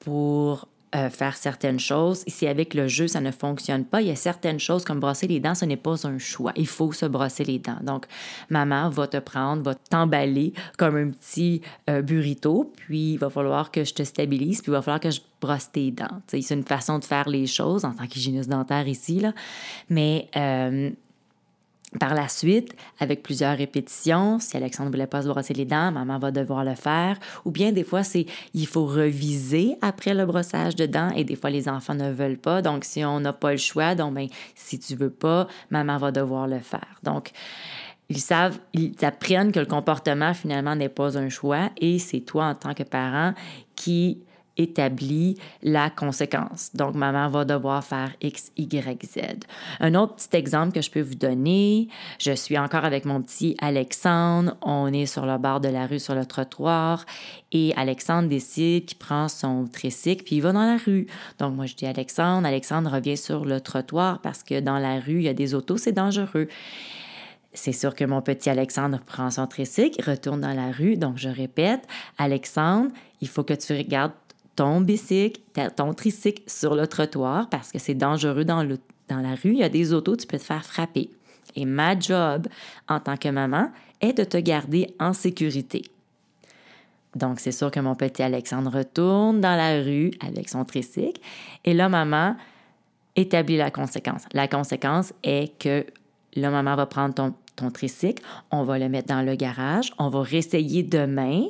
pour 0.00 0.68
euh, 0.96 1.10
faire 1.10 1.36
certaines 1.36 1.78
choses. 1.78 2.24
Si 2.26 2.46
avec 2.46 2.72
le 2.74 2.88
jeu, 2.88 3.06
ça 3.06 3.20
ne 3.20 3.30
fonctionne 3.30 3.84
pas, 3.84 4.00
il 4.00 4.08
y 4.08 4.10
a 4.10 4.16
certaines 4.16 4.58
choses 4.58 4.84
comme 4.84 4.98
brosser 4.98 5.26
les 5.26 5.40
dents, 5.40 5.54
ce 5.54 5.64
n'est 5.64 5.76
pas 5.76 6.06
un 6.06 6.18
choix. 6.18 6.52
Il 6.56 6.66
faut 6.66 6.92
se 6.92 7.04
brosser 7.06 7.44
les 7.44 7.58
dents. 7.58 7.78
Donc, 7.82 8.06
maman 8.50 8.88
va 8.88 9.06
te 9.06 9.18
prendre, 9.18 9.62
va 9.62 9.74
t'emballer 9.74 10.54
comme 10.78 10.96
un 10.96 11.10
petit 11.10 11.60
euh, 11.90 12.02
burrito, 12.02 12.72
puis 12.76 13.12
il 13.12 13.18
va 13.18 13.30
falloir 13.30 13.70
que 13.70 13.84
je 13.84 13.94
te 13.94 14.02
stabilise, 14.02 14.62
puis 14.62 14.70
il 14.70 14.74
va 14.74 14.82
falloir 14.82 15.00
que 15.00 15.10
je 15.10 15.20
brosse 15.40 15.70
tes 15.70 15.90
dents. 15.90 16.22
C'est 16.26 16.50
une 16.50 16.64
façon 16.64 16.98
de 16.98 17.04
faire 17.04 17.28
les 17.28 17.46
choses 17.46 17.84
en 17.84 17.92
tant 17.92 18.06
qu'hygiéniste 18.06 18.48
dentaire 18.48 18.88
ici, 18.88 19.20
là. 19.20 19.32
Mais 19.90 20.28
euh, 20.36 20.90
par 21.98 22.14
la 22.14 22.28
suite, 22.28 22.74
avec 22.98 23.22
plusieurs 23.22 23.56
répétitions, 23.56 24.38
si 24.38 24.56
Alexandre 24.56 24.90
ne 24.90 24.94
voulait 24.94 25.06
pas 25.06 25.22
se 25.22 25.28
brosser 25.28 25.54
les 25.54 25.64
dents, 25.64 25.92
maman 25.92 26.18
va 26.18 26.30
devoir 26.30 26.64
le 26.64 26.74
faire. 26.74 27.18
Ou 27.44 27.50
bien 27.50 27.72
des 27.72 27.84
fois, 27.84 28.02
c'est 28.02 28.26
il 28.54 28.66
faut 28.66 28.86
reviser 28.86 29.76
après 29.82 30.14
le 30.14 30.26
brossage 30.26 30.76
de 30.76 30.86
dents 30.86 31.10
et 31.10 31.24
des 31.24 31.36
fois, 31.36 31.50
les 31.50 31.68
enfants 31.68 31.94
ne 31.94 32.10
veulent 32.10 32.38
pas. 32.38 32.62
Donc, 32.62 32.84
si 32.84 33.04
on 33.04 33.20
n'a 33.20 33.32
pas 33.32 33.52
le 33.52 33.58
choix, 33.58 33.94
donc 33.94 34.14
ben, 34.14 34.28
si 34.54 34.78
tu 34.78 34.94
veux 34.94 35.10
pas, 35.10 35.46
maman 35.70 35.98
va 35.98 36.12
devoir 36.12 36.46
le 36.46 36.60
faire. 36.60 37.00
Donc, 37.02 37.32
ils 38.08 38.20
savent, 38.20 38.58
ils 38.72 39.04
apprennent 39.04 39.52
que 39.52 39.60
le 39.60 39.66
comportement 39.66 40.32
finalement 40.32 40.76
n'est 40.76 40.88
pas 40.88 41.18
un 41.18 41.28
choix 41.28 41.70
et 41.76 41.98
c'est 41.98 42.20
toi 42.20 42.46
en 42.46 42.54
tant 42.54 42.72
que 42.72 42.84
parent 42.84 43.34
qui 43.74 44.20
établit 44.56 45.38
la 45.62 45.90
conséquence. 45.90 46.70
Donc, 46.74 46.94
maman 46.94 47.28
va 47.28 47.44
devoir 47.44 47.84
faire 47.84 48.12
X, 48.20 48.52
Y, 48.56 49.04
Z. 49.04 49.20
Un 49.80 49.94
autre 49.94 50.16
petit 50.16 50.36
exemple 50.36 50.72
que 50.72 50.82
je 50.82 50.90
peux 50.90 51.00
vous 51.00 51.14
donner, 51.14 51.88
je 52.18 52.32
suis 52.32 52.58
encore 52.58 52.84
avec 52.84 53.04
mon 53.04 53.22
petit 53.22 53.56
Alexandre, 53.60 54.56
on 54.62 54.92
est 54.92 55.06
sur 55.06 55.26
le 55.26 55.38
bord 55.38 55.60
de 55.60 55.68
la 55.68 55.86
rue, 55.86 55.98
sur 55.98 56.14
le 56.14 56.24
trottoir, 56.24 57.04
et 57.52 57.72
Alexandre 57.76 58.28
décide 58.28 58.86
qu'il 58.86 58.98
prend 58.98 59.28
son 59.28 59.66
tricycle, 59.66 60.24
puis 60.24 60.36
il 60.36 60.40
va 60.40 60.52
dans 60.52 60.64
la 60.64 60.76
rue. 60.76 61.06
Donc, 61.38 61.54
moi, 61.54 61.66
je 61.66 61.74
dis 61.74 61.86
Alexandre, 61.86 62.46
Alexandre 62.46 62.90
revient 62.90 63.16
sur 63.16 63.44
le 63.44 63.60
trottoir 63.60 64.20
parce 64.20 64.42
que 64.42 64.60
dans 64.60 64.78
la 64.78 65.00
rue, 65.00 65.16
il 65.16 65.22
y 65.22 65.28
a 65.28 65.34
des 65.34 65.54
autos, 65.54 65.76
c'est 65.76 65.92
dangereux. 65.92 66.48
C'est 67.52 67.72
sûr 67.72 67.94
que 67.94 68.04
mon 68.04 68.20
petit 68.20 68.50
Alexandre 68.50 69.00
prend 69.06 69.30
son 69.30 69.46
tricycle, 69.46 70.02
retourne 70.08 70.42
dans 70.42 70.52
la 70.52 70.70
rue. 70.70 70.96
Donc, 70.96 71.16
je 71.16 71.30
répète, 71.30 71.86
Alexandre, 72.18 72.90
il 73.22 73.28
faut 73.28 73.44
que 73.44 73.54
tu 73.54 73.72
regardes 73.72 74.12
ton 74.56 74.80
bicycle, 74.80 75.40
ton 75.76 75.92
tricycle 75.94 76.42
sur 76.46 76.74
le 76.74 76.86
trottoir 76.86 77.48
parce 77.50 77.70
que 77.70 77.78
c'est 77.78 77.94
dangereux 77.94 78.44
dans, 78.44 78.62
le, 78.62 78.78
dans 79.08 79.20
la 79.20 79.34
rue. 79.34 79.52
Il 79.52 79.58
y 79.58 79.62
a 79.62 79.68
des 79.68 79.92
autos, 79.92 80.16
tu 80.16 80.26
peux 80.26 80.38
te 80.38 80.42
faire 80.42 80.64
frapper. 80.64 81.10
Et 81.54 81.64
ma 81.64 81.98
job 81.98 82.48
en 82.88 82.98
tant 82.98 83.16
que 83.16 83.28
maman 83.28 83.70
est 84.00 84.14
de 84.14 84.24
te 84.24 84.36
garder 84.38 84.94
en 84.98 85.12
sécurité. 85.12 85.82
Donc, 87.14 87.40
c'est 87.40 87.52
sûr 87.52 87.70
que 87.70 87.80
mon 87.80 87.94
petit 87.94 88.22
Alexandre 88.22 88.70
retourne 88.70 89.40
dans 89.40 89.56
la 89.56 89.82
rue 89.82 90.10
avec 90.20 90.48
son 90.48 90.64
tricycle. 90.64 91.20
Et 91.64 91.72
là, 91.72 91.88
maman 91.88 92.36
établit 93.14 93.56
la 93.56 93.70
conséquence. 93.70 94.24
La 94.32 94.48
conséquence 94.48 95.14
est 95.22 95.56
que 95.58 95.86
là, 96.34 96.50
maman 96.50 96.76
va 96.76 96.84
prendre 96.84 97.14
ton, 97.14 97.34
ton 97.54 97.70
tricycle, 97.70 98.22
on 98.50 98.64
va 98.64 98.78
le 98.78 98.90
mettre 98.90 99.08
dans 99.08 99.22
le 99.22 99.34
garage, 99.34 99.92
on 99.98 100.10
va 100.10 100.20
réessayer 100.22 100.82
demain 100.82 101.46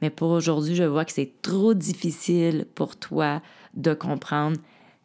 mais 0.00 0.10
pour 0.10 0.30
aujourd'hui, 0.30 0.74
je 0.74 0.84
vois 0.84 1.04
que 1.04 1.12
c'est 1.12 1.32
trop 1.42 1.74
difficile 1.74 2.66
pour 2.74 2.96
toi 2.96 3.42
de 3.74 3.94
comprendre 3.94 4.58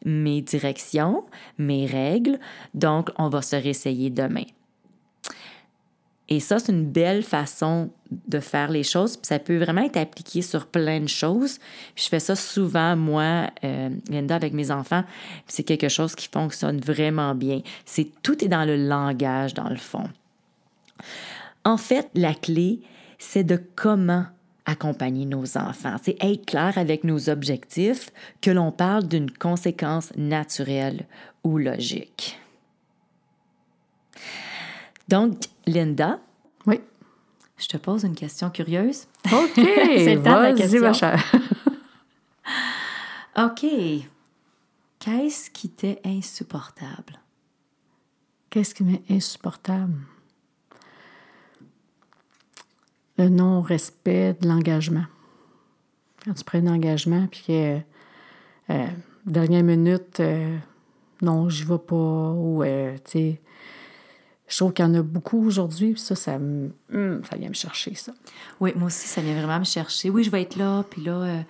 mes 0.06 0.42
directions, 0.42 1.24
mes 1.58 1.86
règles, 1.86 2.40
donc 2.74 3.10
on 3.18 3.30
va 3.30 3.42
se 3.42 3.56
réessayer 3.56 4.10
demain. 4.10 4.46
Et 6.32 6.40
ça, 6.40 6.60
c'est 6.60 6.72
une 6.72 6.86
belle 6.86 7.24
façon 7.24 7.90
de 8.10 8.40
faire 8.40 8.72
les 8.72 8.84
choses. 8.84 9.18
Puis 9.18 9.28
ça 9.28 9.38
peut 9.38 9.58
vraiment 9.58 9.82
être 9.82 9.98
appliqué 9.98 10.42
sur 10.42 10.66
plein 10.66 11.02
de 11.02 11.10
choses. 11.10 11.60
je 11.98 12.08
fais 12.08 12.22
ça 12.22 12.38
souvent, 12.38 12.96
moi, 12.96 13.48
euh, 13.66 13.90
Linda, 14.08 14.36
avec 14.36 14.54
mes 14.54 14.72
enfants. 14.72 15.04
C'est 15.48 15.64
quelque 15.64 15.90
chose 15.90 16.16
qui 16.16 16.30
fonctionne 16.30 16.80
vraiment 16.80 17.36
bien. 17.36 17.60
C'est 17.84 18.10
tout 18.24 18.46
est 18.46 18.48
dans 18.48 18.64
le 18.64 18.78
langage, 18.78 19.54
dans 19.54 19.68
le 19.68 19.76
fond. 19.76 20.10
En 21.66 21.76
fait, 21.76 22.10
la 22.16 22.34
clé, 22.34 22.80
c'est 23.20 23.44
de 23.44 23.62
comment 23.76 24.26
accompagner 24.72 25.26
nos 25.26 25.58
enfants. 25.58 25.98
C'est 26.02 26.18
être 26.24 26.46
clair 26.46 26.78
avec 26.78 27.04
nos 27.04 27.30
objectifs, 27.30 28.12
que 28.42 28.52
l'on 28.52 28.72
parle 28.72 29.08
d'une 29.08 29.30
conséquence 29.30 30.12
naturelle 30.16 31.06
ou 31.44 31.58
logique. 31.58 32.40
Donc, 35.08 35.38
Linda? 35.68 36.20
Oui. 36.66 36.80
Je 37.58 37.68
te 37.68 37.78
pose 37.78 38.04
une 38.04 38.16
question 38.16 38.50
curieuse. 38.50 39.08
OK. 39.32 39.52
C'est 39.56 40.16
le 40.16 40.24
temps 40.24 40.38
de 40.38 40.44
la 40.44 40.54
question. 40.54 40.82
ma 40.82 40.94
chère. 40.94 41.24
OK. 43.38 43.66
Qu'est-ce 45.00 45.50
qui 45.50 45.70
t'est 45.70 46.00
insupportable? 46.06 47.20
Qu'est-ce 48.50 48.76
qui 48.76 48.84
m'est 48.84 49.04
insupportable? 49.10 49.96
Le 53.18 53.30
non-respect 53.30 54.36
de 54.40 54.48
l'engagement. 54.48 55.06
Quand 56.26 56.34
tu 56.34 56.44
prends 56.44 56.60
un 56.60 56.68
engagement, 56.68 57.28
puis 57.32 57.44
que 57.48 57.78
euh, 58.70 58.88
dernière 59.26 59.64
minute, 59.64 60.20
euh, 60.20 60.56
non, 61.22 61.50
j'y 61.50 61.64
vais 61.64 61.78
pas, 61.80 61.96
ou, 61.96 62.64
euh, 62.64 62.96
tu 63.06 63.12
sais, 63.12 63.42
je 64.48 64.58
trouve 64.58 64.74
qu'il 64.74 64.86
y 64.86 64.88
en 64.88 64.94
a 64.94 65.02
beaucoup 65.02 65.46
aujourd'hui, 65.46 65.94
puis 65.94 66.02
ça, 66.02 66.16
ça, 66.16 66.36
hum, 66.36 66.72
ça 67.30 67.38
vient 67.38 67.50
me 67.50 67.54
chercher, 67.54 67.96
ça. 67.96 68.12
Oui, 68.60 68.74
moi 68.76 68.88
aussi, 68.88 69.08
ça 69.08 69.22
vient 69.22 69.36
vraiment 69.36 69.60
me 69.60 69.66
chercher. 69.66 70.10
Oui, 70.10 70.24
je 70.24 70.30
vais 70.30 70.42
être 70.42 70.58
là, 70.58 70.84
puis 70.90 71.02
là, 71.04 71.44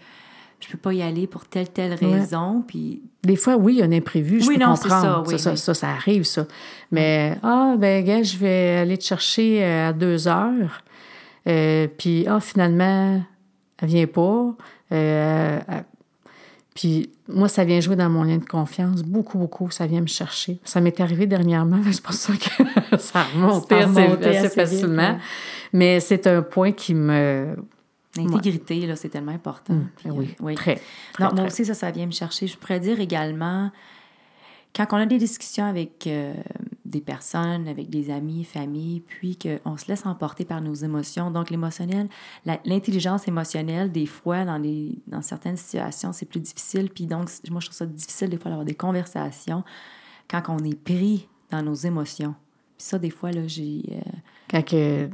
je 0.60 0.68
peux 0.70 0.78
pas 0.78 0.94
y 0.94 1.02
aller 1.02 1.26
pour 1.26 1.46
telle, 1.46 1.70
telle 1.70 1.96
raison. 1.96 2.64
Puis 2.66 3.02
Des 3.24 3.36
fois, 3.36 3.56
oui, 3.58 3.74
il 3.74 3.80
y 3.80 3.82
a 3.82 3.86
un 3.86 3.92
imprévu, 3.92 4.40
je 4.42 4.48
Oui, 4.48 4.58
peux 4.58 4.64
non, 4.64 4.76
comprendre. 4.76 5.02
ça, 5.02 5.24
oui, 5.26 5.40
ça, 5.40 5.52
oui. 5.52 5.58
ça, 5.58 5.74
ça 5.74 5.90
arrive, 5.90 6.24
ça. 6.24 6.46
Mais, 6.92 7.38
ah, 7.42 7.76
ben, 7.78 8.06
gars, 8.06 8.22
je 8.22 8.38
vais 8.38 8.78
aller 8.78 8.98
te 8.98 9.04
chercher 9.04 9.64
à 9.64 9.94
deux 9.94 10.28
heures. 10.28 10.84
Euh, 11.48 11.88
puis, 11.98 12.26
ah, 12.28 12.40
finalement, 12.40 13.22
elle 13.82 13.88
vient 13.88 14.08
pas. 14.08 14.54
Euh, 14.92 15.60
elle- 15.68 15.86
puis, 16.74 17.10
moi, 17.28 17.50
ça 17.50 17.66
vient 17.66 17.80
jouer 17.82 17.96
dans 17.98 18.10
mon 18.10 18.24
lien 18.24 18.38
de 18.38 18.46
confiance. 18.46 19.04
Beaucoup, 19.04 19.38
beaucoup, 19.38 19.70
ça 19.72 19.86
vient 19.88 20.00
me 20.02 20.08
chercher. 20.08 20.60
Ça 20.64 20.80
m'est 20.80 21.00
arrivé 21.02 21.28
dernièrement, 21.28 21.80
c'est 21.92 22.02
pour 22.02 22.14
ça 22.14 22.34
que 22.34 22.98
ça 22.98 23.24
remontait 23.24 23.82
Ça 23.82 23.90
assez, 23.90 24.00
assez 24.00 24.28
assez 24.28 24.42
vite, 24.48 24.54
facilement. 24.54 25.02
ouais. 25.14 25.18
Mais 25.74 26.00
c'est 26.00 26.28
un 26.28 26.42
point 26.42 26.72
qui 26.72 26.94
me... 26.94 27.56
l'intégrité, 28.16 28.86
là, 28.88 28.96
c'est 28.96 29.10
tellement 29.10 29.32
important. 29.34 29.76
Puis, 29.98 30.10
Ben 30.10 30.16
oui, 30.16 30.36
oui. 30.40 30.56
très, 30.56 30.76
très, 31.14 31.24
Non, 31.24 31.32
moi 31.32 31.44
très. 31.44 31.48
aussi, 31.48 31.66
ça, 31.66 31.74
ça 31.74 31.92
vient 31.92 32.06
me 32.06 32.12
chercher. 32.12 32.48
Je 32.48 32.58
pourrais 32.58 32.80
dire 32.80 33.00
également, 33.02 33.70
quand 34.76 34.86
on 34.92 34.98
a 34.98 35.06
des 35.06 35.18
discussions 35.18 35.66
avec 35.66 36.08
euh, 36.08 36.34
des 36.92 37.02
personnes, 37.02 37.68
avec 37.68 37.90
des 37.90 38.12
amis, 38.12 38.44
familles, 38.44 39.02
puis 39.02 39.38
qu'on 39.38 39.78
se 39.78 39.88
laisse 39.88 40.06
emporter 40.06 40.46
par 40.46 40.62
nos 40.62 40.74
émotions, 40.76 41.32
donc 41.32 41.50
l'émotionnel, 41.50 42.08
l'intelligence 42.66 43.28
émotionnelle, 43.28 43.92
des 43.92 44.06
fois, 44.06 44.46
dans, 44.46 44.58
les, 44.58 45.00
dans 45.08 45.22
certaines 45.24 45.58
situations, 45.58 46.14
c'est 46.14 46.28
plus 46.28 46.40
difficile. 46.42 46.90
Puis 46.94 47.06
donc, 47.08 47.30
moi, 47.50 47.60
je 47.62 47.68
trouve 47.68 47.78
ça 47.78 47.86
difficile 47.86 48.30
des 48.30 48.38
fois 48.38 48.50
d'avoir 48.52 48.66
des 48.66 48.76
conversations 48.76 49.64
quand 50.30 50.44
on 50.50 50.60
est 50.60 50.76
pris 50.80 51.28
dans 51.50 51.64
nos 51.64 51.74
émotions. 51.74 52.36
Puis 52.78 52.88
ça, 52.88 53.00
des 53.00 53.10
fois, 53.10 53.32
là, 53.32 53.42
j'ai... 53.48 53.82
euh, 53.92 54.00
Quand 54.50 54.64
que, 54.66 55.10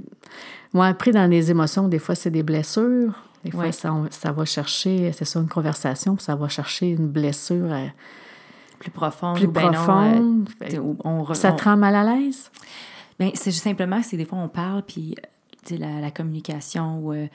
moi, 0.73 0.93
pris 0.93 1.11
dans 1.11 1.29
des 1.29 1.49
émotions, 1.51 1.87
des 1.87 1.99
fois, 1.99 2.15
c'est 2.15 2.31
des 2.31 2.43
blessures. 2.43 3.13
Des 3.43 3.51
fois, 3.51 3.65
Ouais. 3.65 3.71
ça, 3.71 3.93
ça 4.09 4.31
va 4.31 4.45
chercher, 4.45 5.11
c'est 5.13 5.23
ça, 5.25 5.39
une 5.39 5.47
conversation, 5.47 6.15
puis 6.15 6.25
ça 6.25 6.35
va 6.35 6.49
chercher 6.49 6.89
une 6.89 7.07
blessure 7.07 7.71
euh, 7.71 7.85
plus 8.79 8.91
profonde 8.91 9.35
plus 9.37 9.47
ou 9.47 9.51
ben 9.51 9.71
non, 9.71 9.79
euh, 9.79 9.85
profonde. 9.85 10.49
on 11.03 11.33
ça 11.33 11.53
on- 11.53 11.55
te 11.55 11.63
rend 11.63 11.77
mal 11.77 11.95
à 11.95 12.03
l'aise? 12.03 12.51
Ben, 13.19 13.31
c'est 13.33 13.51
juste 13.51 13.63
simplement 13.63 13.99
que 14.01 14.05
c'est 14.07 14.17
des 14.17 14.25
fois 14.25 14.37
on 14.39 14.47
parle, 14.49 14.83
puis 14.83 15.15
euh, 15.71 15.77
la, 15.77 15.99
la 16.01 16.11
communication, 16.11 16.99
où, 16.99 17.13
euh, 17.13 17.27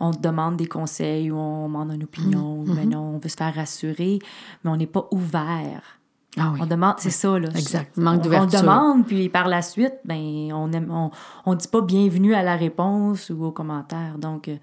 on 0.00 0.12
te 0.12 0.18
demande 0.20 0.56
des 0.56 0.66
conseils 0.66 1.30
ou 1.30 1.36
on 1.36 1.66
demande 1.68 1.92
une 1.92 2.04
opinion, 2.04 2.60
ou 2.60 2.64
ben 2.74 2.88
non, 2.88 3.14
on 3.14 3.18
veut 3.18 3.28
se 3.28 3.36
faire 3.36 3.54
rassurer, 3.54 4.18
mais 4.64 4.70
on 4.70 4.76
n'est 4.76 4.86
pas 4.86 5.06
ouvert. 5.10 5.98
Ah 6.38 6.50
oui. 6.54 6.60
On 6.62 6.66
demande, 6.66 6.94
c'est 6.98 7.10
ça, 7.10 7.38
là. 7.38 7.48
Exact. 7.56 7.92
On- 7.98 8.02
Manque 8.02 8.20
on, 8.20 8.22
d'ouverture. 8.22 8.60
demande, 8.60 9.06
puis 9.06 9.28
par 9.28 9.48
la 9.48 9.62
suite, 9.62 9.94
ben, 10.04 10.52
on 10.52 10.72
aime, 10.72 10.88
on, 10.90 11.10
on 11.44 11.54
dit 11.54 11.66
pas 11.68 11.80
bienvenue 11.80 12.34
à 12.34 12.42
la 12.42 12.56
réponse 12.56 13.30
ou 13.30 13.44
au 13.44 13.50
commentaire. 13.50 14.16
Donc, 14.16 14.48
euh, 14.48 14.56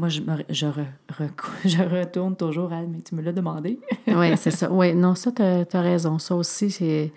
moi, 0.00 0.08
je, 0.08 0.22
me, 0.22 0.32
je, 0.48 0.64
re- 0.66 0.86
recou- 1.12 1.50
je 1.68 1.82
retourne 1.82 2.34
toujours 2.34 2.72
à, 2.72 2.80
mais 2.80 3.02
tu 3.02 3.14
me 3.14 3.20
l'as 3.20 3.32
demandé. 3.32 3.78
oui, 4.06 4.34
c'est 4.38 4.50
ça. 4.50 4.70
Oui, 4.72 4.94
non, 4.94 5.14
ça, 5.14 5.30
tu 5.30 5.42
as, 5.42 5.80
raison. 5.82 6.18
Ça 6.18 6.34
aussi, 6.34 6.70
c'est. 6.70 7.12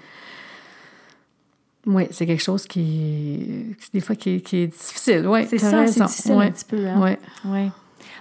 Oui, 1.86 2.08
c'est 2.12 2.26
quelque 2.26 2.44
chose 2.44 2.66
qui, 2.68 3.76
des 3.94 4.00
fois, 4.02 4.16
qui, 4.16 4.42
qui 4.42 4.58
est 4.58 4.68
difficile. 4.68 5.26
Oui, 5.28 5.46
C'est 5.50 5.58
ça, 5.58 5.88
c'est 5.88 6.04
difficile 6.04 6.34
Ouais. 6.36 6.46
un 6.48 6.52
petit 6.52 6.66
peu. 6.66 6.86
Hein? 6.88 7.18
Ouais. 7.46 7.70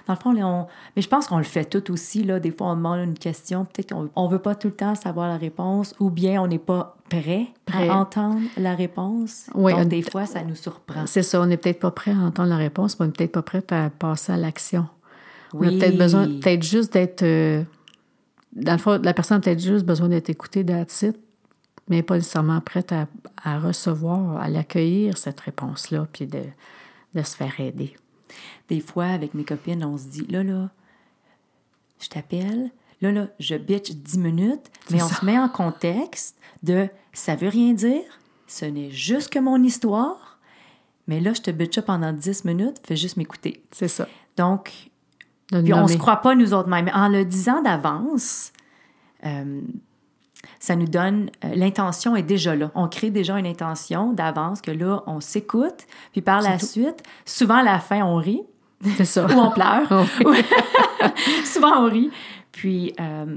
Oui. 0.03 0.07
Dans 0.07 0.13
le 0.13 0.19
fond, 0.19 0.31
là, 0.33 0.47
on... 0.47 0.67
mais 0.95 1.01
je 1.01 1.07
pense 1.07 1.27
qu'on 1.27 1.37
le 1.37 1.43
fait 1.43 1.65
tout 1.65 1.91
aussi. 1.91 2.23
Là. 2.23 2.39
Des 2.39 2.51
fois, 2.51 2.67
on 2.71 2.75
demande 2.75 2.99
une 2.99 3.13
question, 3.17 3.65
peut-être 3.65 3.93
qu'on 3.93 4.25
ne 4.25 4.31
veut 4.31 4.39
pas 4.39 4.55
tout 4.55 4.67
le 4.67 4.73
temps 4.75 4.95
savoir 4.95 5.27
la 5.29 5.37
réponse, 5.37 5.93
ou 5.99 6.09
bien 6.09 6.41
on 6.41 6.47
n'est 6.47 6.59
pas 6.59 6.97
prêt, 7.09 7.47
Prêt. 7.65 7.87
à 7.89 7.95
entendre 7.97 8.41
la 8.57 8.75
réponse. 8.75 9.49
Oui, 9.55 9.73
Donc, 9.73 9.87
des 9.87 10.01
fois, 10.01 10.25
ça 10.25 10.43
nous 10.43 10.55
surprend. 10.55 11.05
C'est 11.05 11.23
ça, 11.23 11.39
on 11.41 11.45
n'est 11.45 11.57
peut-être 11.57 11.79
pas 11.79 11.91
prêt 11.91 12.11
à 12.11 12.17
entendre 12.17 12.49
la 12.49 12.57
réponse, 12.57 12.99
mais 12.99 13.05
on 13.05 13.07
n'est 13.07 13.13
peut-être 13.13 13.31
pas 13.31 13.41
prêt 13.43 13.63
à 13.71 13.89
passer 13.89 14.31
à 14.33 14.37
l'action. 14.37 14.87
On 15.53 15.61
a 15.61 15.67
Oui. 15.67 15.77
peut-être 15.79 15.97
besoin, 15.97 16.25
peut-être 16.27 16.63
juste 16.63 16.93
d'être. 16.93 17.21
euh, 17.23 17.63
dans 18.53 18.73
le 18.73 18.77
fond, 18.79 18.99
la 19.01 19.13
personne 19.13 19.37
a 19.37 19.39
peut-être 19.39 19.61
juste 19.61 19.85
besoin 19.85 20.09
d'être 20.09 20.29
écoutée 20.29 20.63
d'attitude, 20.63 21.15
mais 21.87 22.01
pas 22.03 22.15
nécessairement 22.15 22.59
prête 22.61 22.91
à, 22.91 23.07
à 23.43 23.59
recevoir, 23.59 24.37
à 24.41 24.47
l'accueillir, 24.49 25.17
cette 25.17 25.39
réponse-là, 25.39 26.07
puis 26.11 26.27
de, 26.27 26.41
de 27.15 27.21
se 27.23 27.35
faire 27.35 27.59
aider. 27.59 27.95
Des 28.69 28.79
fois, 28.79 29.05
avec 29.05 29.33
mes 29.33 29.43
copines, 29.43 29.83
on 29.83 29.97
se 29.97 30.05
dit, 30.05 30.25
là, 30.27 30.43
là, 30.43 30.69
je 31.99 32.09
t'appelle, 32.09 32.71
là, 33.01 33.11
là, 33.11 33.27
je 33.39 33.55
bitch 33.55 33.91
10 33.91 34.17
minutes, 34.17 34.71
mais 34.91 35.01
on 35.01 35.07
ça. 35.07 35.15
se 35.15 35.25
met 35.25 35.37
en 35.37 35.49
contexte 35.49 36.37
de, 36.63 36.87
ça 37.13 37.35
veut 37.35 37.49
rien 37.49 37.73
dire, 37.73 38.03
ce 38.47 38.65
n'est 38.65 38.91
juste 38.91 39.31
que 39.31 39.39
mon 39.39 39.61
histoire, 39.63 40.39
mais 41.07 41.19
là, 41.19 41.33
je 41.33 41.41
te 41.41 41.51
bitch 41.51 41.79
pendant 41.81 42.13
10 42.13 42.45
minutes, 42.45 42.77
fais 42.85 42.95
juste 42.95 43.17
m'écouter. 43.17 43.63
C'est 43.71 43.87
ça. 43.87 44.07
Donc, 44.37 44.71
Puis 45.47 45.73
on 45.73 45.87
se 45.87 45.97
croit 45.97 46.17
pas 46.17 46.35
nous 46.35 46.53
autres 46.53 46.69
mêmes. 46.69 46.89
En 46.93 47.09
le 47.09 47.25
disant 47.25 47.61
d'avance, 47.61 48.53
euh, 49.25 49.61
ça 50.63 50.77
nous 50.77 50.87
donne 50.87 51.29
euh, 51.43 51.49
l'intention 51.55 52.15
est 52.15 52.23
déjà 52.23 52.55
là. 52.55 52.71
On 52.73 52.87
crée 52.87 53.09
déjà 53.09 53.37
une 53.37 53.45
intention 53.45 54.13
d'avance 54.13 54.61
que 54.61 54.71
là 54.71 55.03
on 55.07 55.19
s'écoute. 55.19 55.85
Puis 56.13 56.21
par 56.21 56.39
la 56.39 56.57
suite, 56.57 57.03
souvent 57.25 57.57
à 57.57 57.63
la 57.63 57.79
fin 57.79 58.01
on 58.05 58.15
rit 58.15 58.43
C'est 58.95 59.03
ça. 59.03 59.25
ou 59.35 59.37
on 59.37 59.51
pleure. 59.51 59.89
Oui. 60.25 60.37
souvent 61.43 61.83
on 61.83 61.89
rit. 61.89 62.11
Puis 62.53 62.93
euh, 62.97 63.35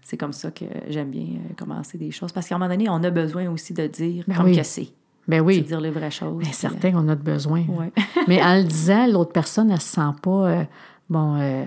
c'est 0.00 0.16
comme 0.16 0.32
ça 0.32 0.52
que 0.52 0.64
j'aime 0.86 1.10
bien 1.10 1.22
euh, 1.24 1.54
commencer 1.56 1.98
des 1.98 2.12
choses 2.12 2.30
parce 2.30 2.46
qu'à 2.46 2.54
un 2.54 2.58
moment 2.58 2.70
donné 2.70 2.88
on 2.88 3.02
a 3.02 3.10
besoin 3.10 3.50
aussi 3.50 3.72
de 3.74 3.88
dire 3.88 4.22
Ben 4.28 4.36
comme 4.36 4.46
oui. 4.46 4.56
que 4.56 4.62
c'est. 4.62 4.90
Ben 5.26 5.40
oui. 5.40 5.62
dire 5.62 5.80
les 5.80 5.90
vraies 5.90 6.12
choses. 6.12 6.38
Bien, 6.40 6.52
certain 6.52 6.92
qu'on 6.92 7.08
a 7.08 7.16
de 7.16 7.22
besoin. 7.22 7.64
ouais. 7.68 7.92
Mais 8.28 8.40
en 8.40 8.58
le 8.58 8.62
disant, 8.62 9.08
l'autre 9.08 9.32
personne, 9.32 9.72
elle 9.72 9.80
se 9.80 9.94
sent 9.94 10.14
pas. 10.22 10.30
euh, 10.46 10.64
bon, 11.10 11.36
euh, 11.40 11.64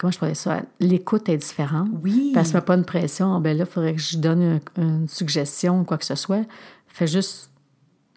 comment 0.00 0.10
je 0.10 0.18
pourrais 0.18 0.34
ça? 0.34 0.62
L'écoute 0.80 1.28
est 1.28 1.36
différente. 1.36 1.88
Oui. 2.02 2.32
Se 2.42 2.54
met 2.54 2.62
pas 2.62 2.74
une 2.74 2.84
pression. 2.86 3.34
Ah, 3.36 3.40
ben 3.40 3.54
là, 3.56 3.64
il 3.68 3.70
faudrait 3.70 3.94
que 3.94 4.00
je 4.00 4.16
donne 4.16 4.42
une, 4.42 4.60
une 4.82 5.08
suggestion 5.08 5.80
ou 5.80 5.84
quoi 5.84 5.98
que 5.98 6.06
ce 6.06 6.14
soit. 6.14 6.46
Fait 6.88 7.06
juste 7.06 7.50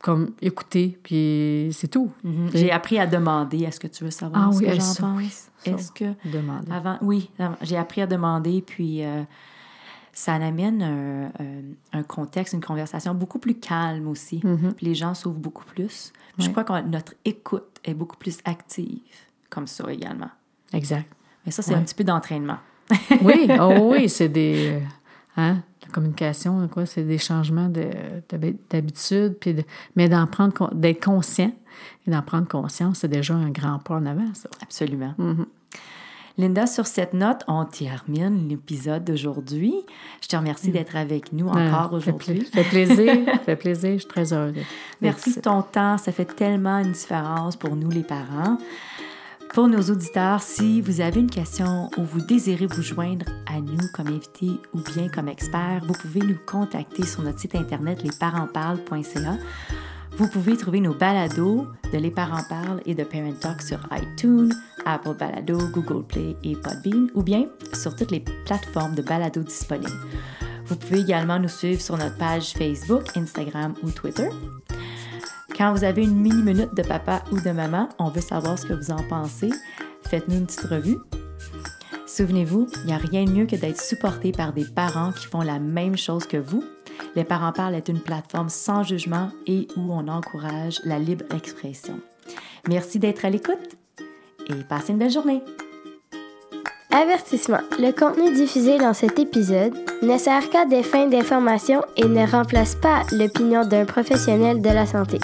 comme 0.02 0.32
écouter, 0.42 0.98
puis 1.04 1.70
c'est 1.74 1.88
tout. 1.90 2.12
Mhm. 2.24 2.50
J'ai 2.54 2.72
appris 2.72 3.00
à 3.00 3.06
demander 3.08 3.64
est-ce 3.64 3.80
que 3.80 3.88
tu 3.88 4.04
veux 4.06 4.12
savoir 4.12 4.50
Ah 4.50 4.52
ce 4.54 4.60
oui, 4.60 4.66
que 4.66 4.74
j'en 4.74 4.94
pense? 4.96 5.50
Est-ce 5.66 5.92
que. 5.92 6.14
Demander. 6.30 6.72
Avant, 6.72 6.98
oui, 7.02 7.30
j'ai 7.62 7.78
appris 7.78 8.02
à 8.02 8.08
demander, 8.08 8.62
puis 8.62 9.04
euh, 9.04 9.24
ça 10.14 10.34
amène 10.36 10.82
un, 10.82 11.32
un- 11.98 12.04
contexte, 12.04 12.54
une 12.54 12.64
conversation 12.64 13.14
beaucoup 13.14 13.40
plus 13.40 13.56
calme 13.56 14.08
aussi. 14.08 14.42
Mhm. 14.44 14.74
Puis 14.74 14.86
les 14.86 14.96
gens 14.96 15.14
s'ouvrent 15.14 15.40
beaucoup 15.40 15.66
plus. 15.66 16.12
Je 16.38 16.50
crois 16.50 16.64
que 16.64 16.82
notre 16.88 17.14
écoute 17.26 17.80
est 17.86 17.94
beaucoup 17.94 18.18
plus 18.18 18.40
active, 18.46 19.00
comme 19.50 19.68
ça 19.68 19.92
également. 19.92 20.30
Exact. 20.74 21.08
Mais 21.46 21.52
ça, 21.52 21.62
c'est 21.62 21.72
Ouais. 21.74 21.78
un 21.80 21.84
petit 21.84 21.96
peu 21.96 22.04
d'entraînement. 22.04 22.58
Oui, 23.22 23.48
oh 23.60 23.90
oui, 23.92 24.10
c'est 24.10 24.30
des. 24.30 24.80
Hein? 25.38 25.58
La 25.86 25.90
communication, 25.92 26.68
quoi, 26.68 26.86
c'est 26.86 27.04
des 27.04 27.18
changements 27.18 27.70
de- 27.70 27.90
de- 28.30 28.56
d'habitude, 28.70 29.38
puis 29.40 29.54
de- 29.54 29.64
mais 29.96 30.10
d'en 30.10 30.26
prendre, 30.28 30.74
d'être 30.74 31.04
conscient 31.04 31.52
et 32.08 32.12
d'en 32.12 32.22
prendre 32.22 32.48
conscience, 32.48 33.00
c'est 33.00 33.08
déjà 33.08 33.34
un 33.36 33.50
grand 33.50 33.80
pas 33.80 33.96
en 33.96 34.06
avant, 34.06 34.34
ça. 34.34 34.50
Absolument. 34.62 35.14
Mhm. 35.18 35.46
Linda, 36.40 36.66
sur 36.66 36.88
cette 36.88 37.14
note, 37.14 37.44
on 37.48 37.64
termine 37.66 38.50
l'épisode 38.50 39.04
d'aujourd'hui. 39.04 39.76
Je 40.20 40.28
te 40.28 40.36
remercie 40.36 40.72
d'être 40.72 40.96
avec 40.96 41.32
nous 41.32 41.48
encore 41.48 41.62
Ah, 41.62 41.90
fait 41.92 41.96
aujourd'hui. 41.96 42.40
pla- 42.52 42.64
fait 42.64 42.70
plaisir, 42.70 43.14
fait 43.46 43.56
plaisir, 43.56 43.92
je 43.94 43.98
suis 44.00 44.08
très 44.08 44.34
heureuse. 44.34 44.56
Merci 45.00 45.36
de 45.36 45.42
ton 45.42 45.62
temps. 45.62 46.00
Ça 46.00 46.12
fait 46.12 46.26
tellement 46.26 46.80
une 46.80 46.92
différence 46.92 47.56
pour 47.56 47.76
nous, 47.76 47.90
les 47.92 48.02
parents. 48.04 48.58
Pour 49.54 49.68
nos 49.68 49.84
auditeurs, 49.84 50.42
si 50.42 50.82
vous 50.82 51.00
avez 51.00 51.20
une 51.20 51.30
question 51.30 51.88
ou 51.98 52.04
vous 52.04 52.22
désirez 52.22 52.66
vous 52.66 52.82
joindre 52.82 53.28
à 53.46 53.62
nous 53.62 53.88
comme 53.94 54.08
invité 54.08 54.48
ou 54.74 54.80
bien 54.82 55.08
comme 55.10 55.28
expert, 55.28 55.80
vous 55.88 55.94
pouvez 55.94 56.22
nous 56.22 56.40
contacter 56.48 57.06
sur 57.06 57.22
notre 57.22 57.40
site 57.40 57.54
internet 57.54 58.02
lesparentsparlent.ca. 58.02 59.38
Vous 60.18 60.28
pouvez 60.28 60.58
trouver 60.58 60.80
nos 60.80 60.96
balados 60.96 61.68
de 61.92 61.98
Les 62.00 62.10
Parents 62.10 62.44
Parlent 62.50 62.82
et 62.88 62.96
de 62.96 63.04
Parent 63.04 63.34
Talk 63.40 63.62
sur 63.62 63.80
iTunes, 63.92 64.52
Apple 64.88 65.16
Balado, 65.20 65.60
Google 65.72 66.04
Play 66.08 66.36
et 66.44 66.56
Podbean 66.56 67.10
ou 67.14 67.22
bien 67.22 67.46
sur 67.74 67.96
toutes 67.96 68.10
les 68.10 68.26
plateformes 68.46 68.96
de 68.96 69.04
balado 69.04 69.44
disponibles. 69.44 69.92
Vous 70.66 70.78
pouvez 70.78 71.02
également 71.02 71.38
nous 71.38 71.48
suivre 71.48 71.80
sur 71.80 71.96
notre 71.96 72.18
page 72.18 72.54
Facebook, 72.54 73.16
Instagram 73.16 73.76
ou 73.84 73.92
Twitter. 73.92 74.30
Quand 75.58 75.72
vous 75.74 75.84
avez 75.84 76.04
une 76.04 76.20
mini-minute 76.20 76.74
de 76.74 76.82
papa 76.82 77.24
ou 77.32 77.40
de 77.40 77.52
maman, 77.52 77.90
on 78.00 78.10
veut 78.10 78.22
savoir 78.22 78.58
ce 78.58 78.66
que 78.66 78.74
vous 78.74 78.90
en 78.90 79.04
pensez. 79.08 79.52
Faites-nous 80.10 80.38
une 80.38 80.46
petite 80.46 80.62
revue. 80.62 80.98
Souvenez-vous, 82.08 82.68
il 82.82 82.86
n'y 82.88 82.94
a 82.94 82.98
rien 82.98 83.26
de 83.26 83.32
mieux 83.32 83.46
que 83.46 83.56
d'être 83.56 83.80
supporté 83.80 84.32
par 84.32 84.54
des 84.54 84.66
parents 84.66 85.12
qui 85.12 85.26
font 85.28 85.42
la 85.42 85.60
même 85.60 85.98
chose 85.98 86.26
que 86.26 86.38
vous. 86.38 86.64
Les 87.16 87.24
Parents 87.24 87.52
Parlent 87.52 87.76
est 87.76 87.88
une 87.88 88.00
plateforme 88.00 88.50
sans 88.50 88.84
jugement 88.84 89.30
et 89.46 89.68
où 89.78 89.94
on 89.94 90.08
encourage 90.08 90.80
la 90.86 90.98
libre 90.98 91.26
expression. 91.36 92.00
Merci 92.68 92.98
d'être 93.00 93.26
à 93.26 93.30
l'écoute 93.30 93.78
et 94.48 94.64
passez 94.68 94.92
une 94.92 95.00
belle 95.00 95.12
journée. 95.12 95.42
Avertissement. 96.92 97.62
Le 97.80 97.92
contenu 97.92 98.32
diffusé 98.34 98.78
dans 98.78 98.94
cet 98.94 99.18
épisode 99.18 99.74
ne 100.04 100.18
sert 100.18 100.50
qu'à 100.50 100.66
des 100.66 100.84
fins 100.84 101.08
d'information 101.08 101.82
et 101.98 102.06
ne 102.06 102.26
remplace 102.26 102.76
pas 102.76 103.02
l'opinion 103.12 103.66
d'un 103.66 103.86
professionnel 103.86 104.62
de 104.62 104.70
la 104.70 104.86
santé. 104.86 105.20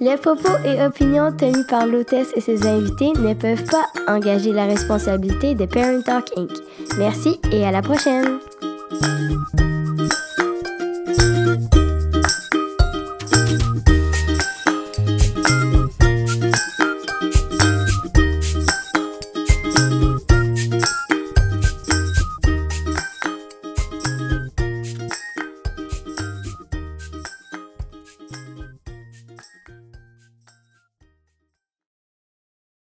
Les 0.00 0.16
propos 0.16 0.56
et 0.64 0.82
opinions 0.82 1.30
tenus 1.30 1.66
par 1.66 1.86
l'hôtesse 1.86 2.32
et 2.34 2.40
ses 2.40 2.66
invités 2.66 3.12
ne 3.18 3.34
peuvent 3.34 3.64
pas 3.66 3.86
engager 4.08 4.50
la 4.50 4.64
responsabilité 4.64 5.54
de 5.54 5.66
Parent 5.66 6.00
Talk 6.00 6.30
Inc. 6.38 6.50
Merci 6.98 7.38
et 7.52 7.66
à 7.66 7.70
la 7.70 7.82
prochaine! 7.82 8.38